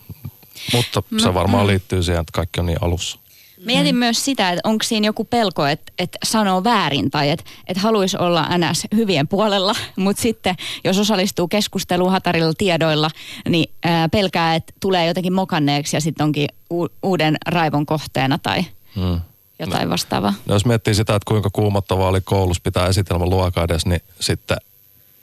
[0.73, 1.67] Mutta no, se varmaan mm.
[1.67, 3.19] liittyy siihen, että kaikki on niin alussa.
[3.65, 3.99] Mietin mm.
[3.99, 8.17] myös sitä, että onko siinä joku pelko, että, että sanoo väärin tai että, että haluaisi
[8.17, 13.11] olla NS hyvien puolella, mutta sitten jos osallistuu keskusteluun hatarilla tiedoilla,
[13.49, 18.65] niin ää, pelkää, että tulee jotenkin mokanneeksi ja sitten onkin u- uuden raivon kohteena tai...
[18.95, 19.21] Mm
[19.59, 20.33] jotain no, vastaavaa.
[20.45, 24.57] No, jos miettii sitä, että kuinka kuumottavaa oli koulussa pitää esitelmä luokaa edes, niin sitten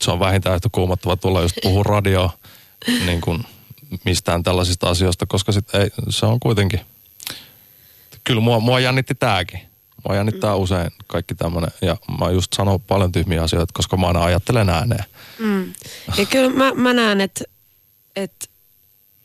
[0.03, 2.31] se on vähintään yhtä kuumottavaa tulla just puhua radio
[3.07, 3.45] niin kuin
[4.05, 6.81] mistään tällaisista asioista, koska sit ei, se on kuitenkin,
[8.25, 9.61] kyllä mua, mua jännitti tääkin.
[10.09, 10.63] Mua jännittää mm.
[10.63, 15.05] usein kaikki tämmöinen, ja mä just sanon paljon tyhmiä asioita, koska mä aina ajattelen ääneen.
[15.39, 15.73] Mm.
[16.19, 17.45] Ja kyllä mä, mä näen, että,
[18.17, 18.47] että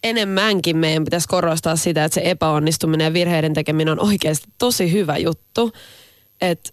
[0.04, 5.18] enemmänkin meidän pitäisi korostaa sitä, että se epäonnistuminen ja virheiden tekeminen on oikeasti tosi hyvä
[5.18, 5.72] juttu.
[6.42, 6.70] Että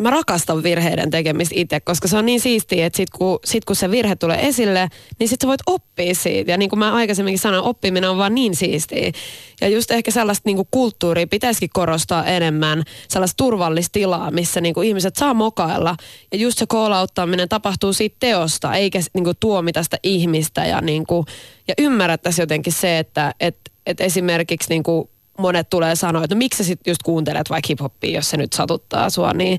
[0.00, 3.76] mä rakastan virheiden tekemistä itse, koska se on niin siistiä, että sit kun, sit kun
[3.76, 4.88] se virhe tulee esille,
[5.18, 6.50] niin sit sä voit oppia siitä.
[6.50, 9.12] Ja niin kuin mä aikaisemminkin sanoin, oppiminen on vaan niin siistiä.
[9.60, 15.16] Ja just ehkä sellaista niin kulttuuria pitäisikin korostaa enemmän, sellaista turvallista tilaa, missä niin ihmiset
[15.16, 15.96] saa mokailla.
[16.32, 20.66] Ja just se koolauttaminen tapahtuu siitä teosta, eikä niin tuomita sitä ihmistä.
[20.66, 21.26] Ja, niin kuin,
[21.68, 25.08] ja ymmärrettäisiin jotenkin se, että et, et esimerkiksi niin kuin
[25.40, 28.52] monet tulee sanoa, että no miksi sä sit just kuuntelet vaikka hiphoppia, jos se nyt
[28.52, 29.58] satuttaa sua, niin,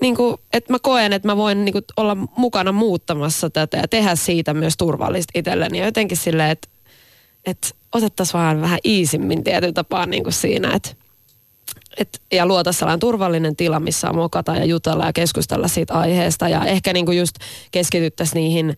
[0.00, 3.88] niin kuin, että mä koen, että mä voin niin kuin, olla mukana muuttamassa tätä ja
[3.88, 5.78] tehdä siitä myös turvallista itselleni.
[5.78, 6.68] Ja jotenkin silleen, että,
[7.46, 10.90] että otettaisiin vaan vähän iisimmin tietyllä tapaa niin kuin siinä, että
[11.96, 16.48] et, ja luota sellainen turvallinen tila, missä on mokata ja jutella ja keskustella siitä aiheesta.
[16.48, 17.36] Ja ehkä niin kuin just
[17.70, 18.76] keskityttäisiin niihin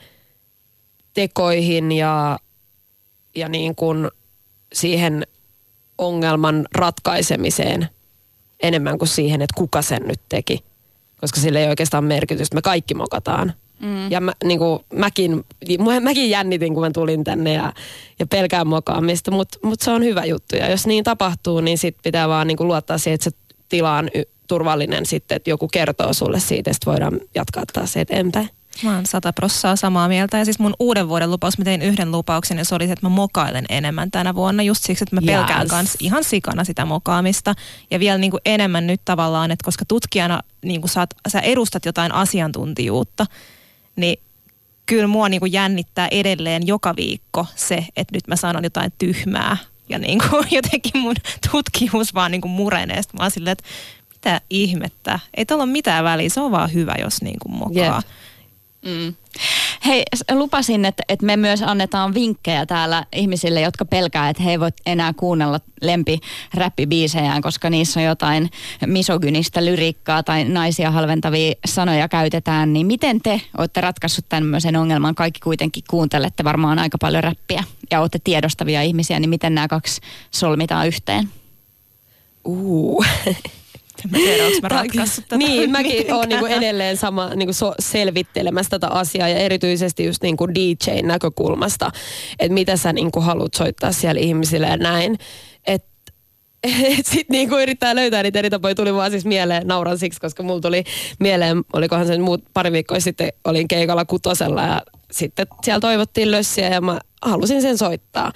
[1.15, 2.39] tekoihin ja,
[3.35, 3.75] ja niin
[4.73, 5.27] siihen
[5.99, 7.89] ongelman ratkaisemiseen
[8.63, 10.65] enemmän kuin siihen, että kuka sen nyt teki.
[11.21, 12.55] Koska sillä ei oikeastaan merkitystä.
[12.55, 13.53] Me kaikki mokataan.
[13.81, 14.11] Mm.
[14.11, 15.45] Ja mä, niin kuin, mäkin,
[16.01, 17.73] mäkin jännitin, kun mä tulin tänne ja,
[18.19, 20.57] ja pelkään mokaamista, mutta mut se on hyvä juttu.
[20.57, 23.37] Ja jos niin tapahtuu, niin sit pitää vaan niin kuin luottaa siihen, että se
[23.69, 28.49] tila on y- turvallinen sitten, että joku kertoo sulle siitä sitten voidaan jatkaa taas eteenpäin.
[28.83, 30.39] Mä oon sata prossaa samaa mieltä.
[30.39, 33.07] Ja siis mun uuden vuoden lupaus, mä tein yhden lupauksen ja se oli se, että
[33.07, 34.63] mä mokailen enemmän tänä vuonna.
[34.63, 35.71] Just siksi, että mä pelkään yes.
[35.71, 37.55] kanssa ihan sikana sitä mokaamista.
[37.91, 41.85] Ja vielä niin kuin enemmän nyt tavallaan, että koska tutkijana niin kuin saat, sä edustat
[41.85, 43.27] jotain asiantuntijuutta,
[43.97, 44.19] niin
[44.87, 49.57] kyllä mua niin kuin jännittää edelleen joka viikko se, että nyt mä sanon jotain tyhmää.
[49.89, 51.17] Ja niin kuin jotenkin mun
[51.51, 53.03] tutkimus vaan niin kuin murenee.
[53.03, 53.65] Sitten mä oon silleen, että
[54.15, 55.19] mitä ihmettä.
[55.35, 57.83] Ei tuolla ole mitään väliä, se on vaan hyvä, jos niin kuin mokaa.
[57.83, 58.05] Yeah.
[58.83, 59.15] Mm.
[59.87, 60.03] Hei,
[60.33, 64.69] lupasin, että, että me myös annetaan vinkkejä täällä ihmisille, jotka pelkää, että he ei voi
[64.87, 66.21] enää kuunnella lempi
[66.55, 68.51] räppibiisejään, koska niissä on jotain
[68.87, 72.73] misogynistä lyriikkaa tai naisia halventavia sanoja käytetään.
[72.73, 75.15] Niin miten te olette ratkaissut tämmöisen ongelman?
[75.15, 80.01] Kaikki kuitenkin kuuntelette varmaan aika paljon räppiä ja olette tiedostavia ihmisiä, niin miten nämä kaksi
[80.31, 81.29] solmitaan yhteen?
[82.45, 83.05] Uh.
[84.11, 85.37] Mä tiedä, onko mä ratkaissut tätä.
[85.37, 90.49] Niin, mäkin olen niinku edelleen sama niinku so, selvittelemässä tätä asiaa ja erityisesti just niinku
[90.49, 91.91] DJ-näkökulmasta,
[92.39, 95.19] että mitä sä niinku haluat soittaa siellä ihmisille ja näin.
[95.67, 95.93] Että
[96.99, 98.75] et sit niinku yrittää löytää niitä eri tapoja.
[98.75, 100.85] Tuli vaan siis mieleen, nauran siksi, koska mulla tuli
[101.21, 106.69] mieleen, olikohan se muut pari viikkoa sitten, olin keikalla kutosella ja sitten siellä toivottiin lössiä
[106.69, 108.33] ja mä halusin sen soittaa.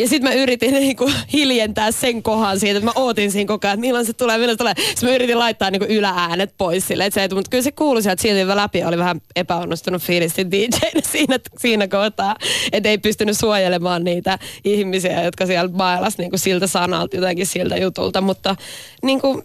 [0.00, 3.74] Ja sitten mä yritin niinku hiljentää sen kohan siitä, että mä ootin siinä koko ajan,
[3.74, 4.74] että milloin se tulee, milloin se tulee.
[4.76, 8.02] Sitten mä yritin laittaa niinku ylääänet pois sille, että se ei mutta kyllä se kuului
[8.02, 8.84] sieltä silti läpi.
[8.84, 12.36] Oli vähän epäonnistunut fiilis DJ siinä, siinä kohtaa,
[12.72, 18.20] että ei pystynyt suojelemaan niitä ihmisiä, jotka siellä bailas niinku siltä sanalta, jotenkin siltä jutulta.
[18.20, 18.56] Mutta
[19.02, 19.42] niinku,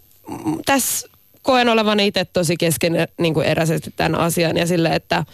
[0.65, 1.07] tässä
[1.41, 5.25] koen olevan itse tosi kesken niin eräisesti tämän asian ja sille, että,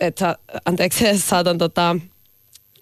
[0.00, 1.96] että anteeksi, saatan tota,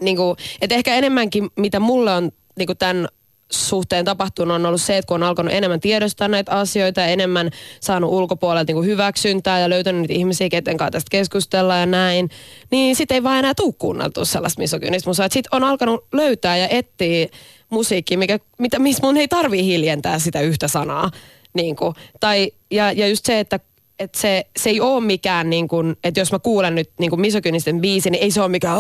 [0.01, 3.09] niin kuin, että ehkä enemmänkin mitä mulle on niin kuin tämän
[3.53, 7.51] suhteen tapahtunut on ollut se, että kun on alkanut enemmän tiedostaa näitä asioita ja enemmän
[7.81, 12.31] saanut ulkopuolelta niin hyväksyntää ja löytänyt niitä ihmisiä, keten kanssa tästä keskustella ja näin,
[12.71, 15.29] niin sitten ei vaan enää tuu kuunneltua sellaista misogynistä musaa.
[15.31, 17.27] Sitten on alkanut löytää ja etsiä
[17.71, 21.11] musiikkia, mikä, mitä, missä mun ei tarvii hiljentää sitä yhtä sanaa.
[21.55, 23.61] Niin kuin, tai, ja, ja just se, että
[23.99, 27.21] että se, se ei ole mikään, niin kuin, että jos mä kuulen nyt niin kuin
[27.21, 28.79] misogynisten biisi, niin ei se ole mikään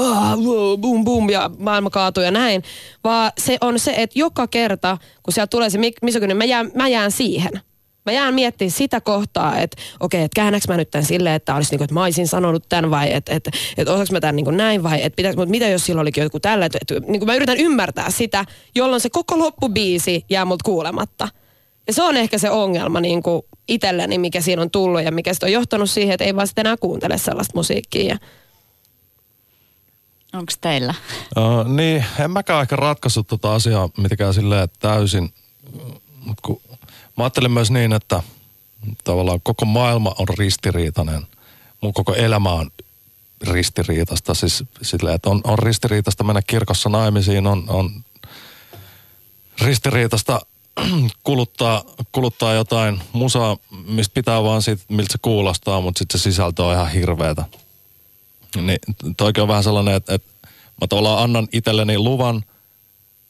[0.80, 2.62] boom boom ja maailma kaatuu ja näin,
[3.04, 6.88] vaan se on se, että joka kerta, kun siellä tulee se misogyni, mä jään, mä
[6.88, 7.60] jään siihen.
[8.06, 11.70] Mä jään miettimään sitä kohtaa, että okei, että käännäks mä nyt tämän silleen, että olisi
[11.70, 14.44] niin kuin, että mä olisin sanonut tämän vai että, että, että osaanko mä tämän niin
[14.44, 17.20] kuin näin vai että pitäis, mutta mitä jos sillä olikin joku tällä, että, että niin
[17.20, 18.44] kuin mä yritän ymmärtää sitä,
[18.74, 21.28] jolloin se koko loppubiisi jää multa kuulematta.
[21.86, 25.32] Ja se on ehkä se ongelma niin kuin itselleni, mikä siinä on tullut ja mikä
[25.42, 28.18] on johtanut siihen, että ei vaan sitten enää kuuntele sellaista musiikkia.
[30.32, 30.94] Onko teillä?
[31.36, 35.34] Uh, niin, en mäkään ehkä ratkaissut tuota asiaa mitenkään silleen täysin.
[36.24, 36.60] Mut kun,
[37.16, 38.22] mä ajattelen myös niin, että
[39.04, 41.26] tavallaan koko maailma on ristiriitainen.
[41.80, 42.70] Mun koko elämä on
[43.48, 44.34] ristiriitasta.
[44.34, 47.90] Siis silleen, että on, on ristiriitasta mennä kirkossa naimisiin, on, on
[49.60, 50.40] ristiriitasta
[51.24, 53.56] kuluttaa, kuluttaa jotain musaa,
[53.86, 57.44] mistä pitää vaan siitä, miltä se kuulostaa, mutta sitten se sisältö on ihan hirveetä.
[58.56, 58.78] Niin
[59.16, 60.28] toikin on vähän sellainen, että, että
[60.80, 62.44] mä tavallaan annan itselleni luvan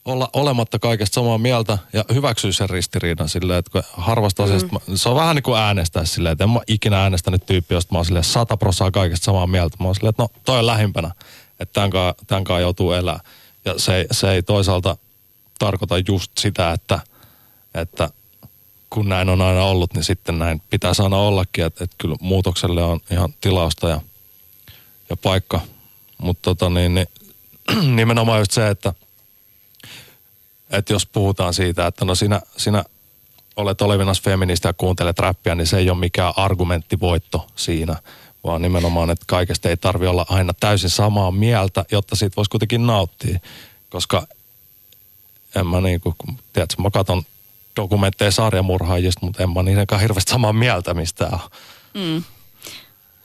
[0.05, 4.49] olla olematta kaikesta samaa mieltä ja hyväksyä sen ristiriidan silleen, että harvasta mm.
[4.49, 7.93] asiasta, se on vähän niin kuin äänestää silleen, että en mä ikinä äänestänyt tyyppi, josta
[7.93, 9.77] mä oon silleen sata prossaa kaikesta samaa mieltä.
[9.79, 11.11] Mä oon silleen, että no toi on lähimpänä,
[11.59, 13.19] että tämän kanssa, tämän kanssa joutuu elää.
[13.65, 14.97] Ja se, se ei toisaalta
[15.59, 16.99] tarkoita just sitä, että–
[17.79, 18.09] että
[18.89, 22.83] kun näin on aina ollut, niin sitten näin pitää aina ollakin, että, että kyllä muutokselle
[22.83, 24.01] on ihan tilausta ja,
[25.09, 25.59] ja paikka.
[26.17, 27.07] Mutta tota niin, niin,
[27.95, 28.93] nimenomaan just se, että,
[30.69, 32.83] että jos puhutaan siitä, että no sinä, sinä
[33.55, 37.95] olet olevinas feministi ja kuuntelet räppiä, niin se ei ole mikään argumenttivoitto siinä,
[38.43, 42.87] vaan nimenomaan, että kaikesta ei tarvi olla aina täysin samaa mieltä, jotta siitä voisi kuitenkin
[42.87, 43.39] nauttia.
[43.89, 44.27] Koska
[45.55, 46.15] en mä niin kuin,
[46.53, 47.23] tiedätkö, mä katson
[47.77, 51.39] dokumentteja sarjamurhaajista, mutta en mä niidenkään hirveästi samaa mieltä mistään.
[51.93, 52.23] Mm.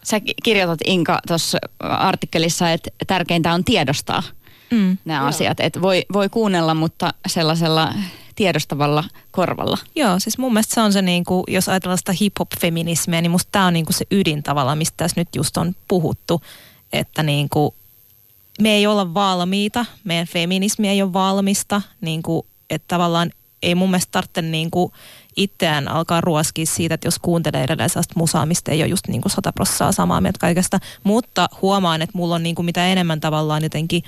[0.03, 4.23] Sä kirjoitat Inka tuossa artikkelissa, että tärkeintä on tiedostaa
[4.71, 4.99] mm.
[5.05, 5.29] nämä Joo.
[5.29, 5.61] asiat.
[5.61, 7.95] Että voi, voi kuunnella, mutta sellaisella
[8.35, 9.79] tiedostavalla korvalla.
[9.97, 13.49] Joo, siis mun mielestä se on se, niin kuin, jos ajatellaan sitä hip-hop-feminismiä, niin musta
[13.53, 16.43] tämä on niin kuin se ydin tavalla, mistä tässä nyt just on puhuttu,
[16.93, 17.75] että niin kuin,
[18.61, 23.31] me ei olla valmiita, meidän feminismi ei ole valmista, niin kuin että tavallaan
[23.63, 24.93] ei mun mielestä tarvitse niin kuin
[25.37, 29.21] itseään alkaa ruoskia siitä, että jos kuuntelee edelleen sellaista musaa, mistä ei ole just niin
[29.21, 33.21] kuin sata prossaa samaa mieltä kaikesta, mutta huomaan, että mulla on niin kuin mitä enemmän
[33.21, 34.03] tavallaan jotenkin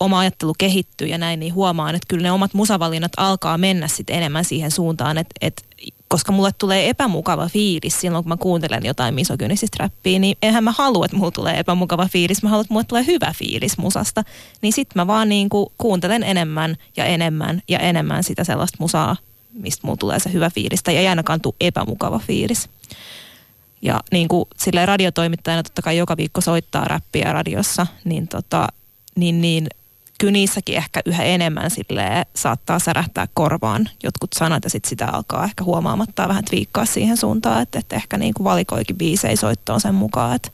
[0.00, 4.16] oma ajattelu kehittyy ja näin, niin huomaan, että kyllä ne omat musavalinnat alkaa mennä sitten
[4.16, 5.62] enemmän siihen suuntaan, että, että
[6.08, 10.74] koska mulle tulee epämukava fiilis silloin, kun mä kuuntelen jotain misogynististä räppiä, niin eihän mä
[10.78, 14.24] halua, että mulle tulee epämukava fiilis, mä haluan, että mulle tulee hyvä fiilis musasta.
[14.62, 19.16] Niin sit mä vaan niin kuin kuuntelen enemmän ja enemmän ja enemmän sitä sellaista musaa,
[19.52, 22.68] mistä mulle tulee se hyvä fiilis, tai ei ainakaan tule epämukava fiilis.
[23.82, 28.68] Ja niin kuin silleen radiotoimittajana totta kai joka viikko soittaa räppiä radiossa, niin, tota,
[29.16, 29.66] niin, niin
[30.18, 35.44] kyllä niissäkin ehkä yhä enemmän sille saattaa särähtää korvaan jotkut sanat ja sitten sitä alkaa
[35.44, 39.94] ehkä huomaamatta vähän twiikkaa siihen suuntaan, että, että ehkä niin kuin valikoikin biisei soittoon sen
[39.94, 40.50] mukaan, että,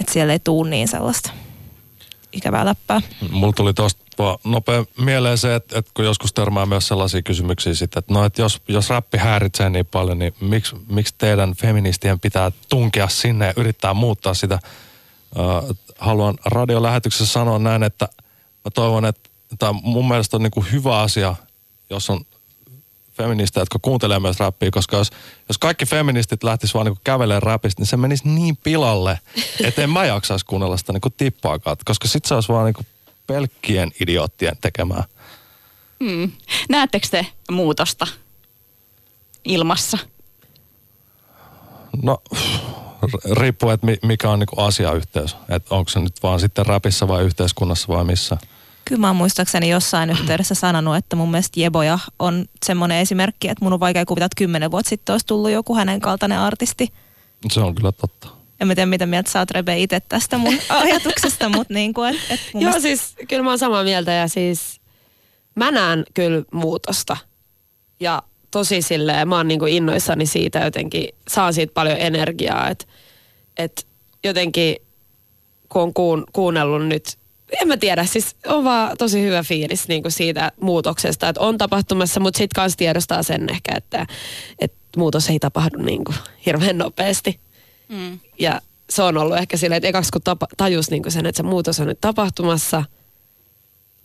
[0.00, 1.30] että siellä ei tuu niin sellaista
[2.32, 3.00] ikävää läppää.
[3.30, 4.04] Mulla tuli tuosta
[4.44, 8.42] nopea mieleen se, että, että kun joskus törmää myös sellaisia kysymyksiä sitten, että no, että
[8.42, 13.52] jos, jos räppi häiritsee niin paljon, niin miksi, miksi teidän feministien pitää tunkea sinne ja
[13.56, 14.58] yrittää muuttaa sitä?
[15.98, 18.08] Haluan radiolähetyksessä sanoa näin, että–
[18.64, 21.36] mä toivon, että tämä mun mielestä on niin kuin hyvä asia,
[21.90, 22.24] jos on
[23.12, 25.10] feministejä, jotka kuuntelee myös räppiä, koska jos,
[25.48, 29.18] jos kaikki feministit lähtis vaan niin kävelemään räpistä, niin se menisi niin pilalle,
[29.64, 32.86] että en mä jaksaisi kuunnella sitä niin tippaakaan, koska sit se olisi vaan niin
[33.26, 35.04] pelkkien idioottien tekemää.
[36.04, 36.32] Hmm.
[36.68, 38.06] Näettekö te muutosta
[39.44, 39.98] ilmassa?
[42.02, 42.22] No,
[43.32, 45.36] riippuu, että mikä on niin asiayhteys.
[45.48, 48.36] Että onko se nyt vaan sitten räpissä vai yhteiskunnassa vai missä.
[48.84, 53.64] Kyllä mä oon muistaakseni jossain yhteydessä sanonut, että mun mielestä Jeboja on semmoinen esimerkki, että
[53.64, 56.92] mun on vaikea kuvitella, että kymmenen vuotta sitten olisi tullut joku hänen kaltainen artisti.
[57.50, 58.28] Se on kyllä totta.
[58.60, 62.14] En mä tiedä, mitä mieltä sä oot Rebe itse tästä mun ajatuksesta, mutta niin kuin,
[62.14, 62.80] et, et Joo, mielestä...
[62.80, 64.80] siis kyllä mä oon samaa mieltä ja siis
[65.54, 67.16] mä näen kyllä muutosta.
[68.00, 72.84] Ja tosi silleen, mä oon niin kuin innoissani siitä jotenkin, saan siitä paljon energiaa, että
[73.56, 73.86] et
[74.24, 74.76] jotenkin
[75.68, 77.18] kun on kuun, kuunnellut nyt
[77.60, 81.58] en mä tiedä, siis on vaan tosi hyvä fiilis niin kuin siitä muutoksesta, että on
[81.58, 84.06] tapahtumassa, mutta sitten kanssa tiedostaa sen ehkä, että,
[84.58, 86.16] että muutos ei tapahdu niin kuin
[86.46, 87.40] hirveän nopeasti.
[87.88, 88.18] Mm.
[88.38, 91.36] Ja se on ollut ehkä silleen, että ekaksi kun tapa, tajus niin kuin sen, että
[91.36, 92.84] se muutos on nyt tapahtumassa,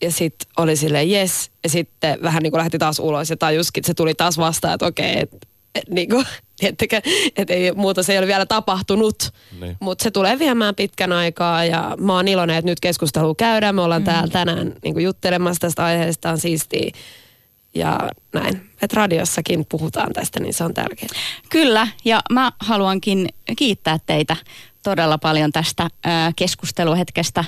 [0.01, 3.81] ja sitten oli silleen yes, ja sitten vähän niin kuin lähti taas ulos ja tajuskin,
[3.81, 5.37] että se tuli taas vastaan, että okei, okay, että
[5.75, 6.25] et, niin kuin,
[6.59, 7.01] Tiettäkö,
[7.35, 9.77] että ei, muutos ei ole vielä tapahtunut, niin.
[9.79, 13.75] mutta se tulee viemään pitkän aikaa ja mä oon iloinen, että nyt keskustelu käydään.
[13.75, 14.05] Me ollaan mm.
[14.05, 16.91] täällä tänään niin kuin juttelemassa tästä aiheesta, on siistiä
[17.75, 18.69] ja näin.
[18.81, 21.09] Että radiossakin puhutaan tästä, niin se on tärkeää.
[21.49, 24.35] Kyllä, ja mä haluankin kiittää teitä
[24.83, 25.89] todella paljon tästä
[26.35, 27.43] keskusteluhetkestä.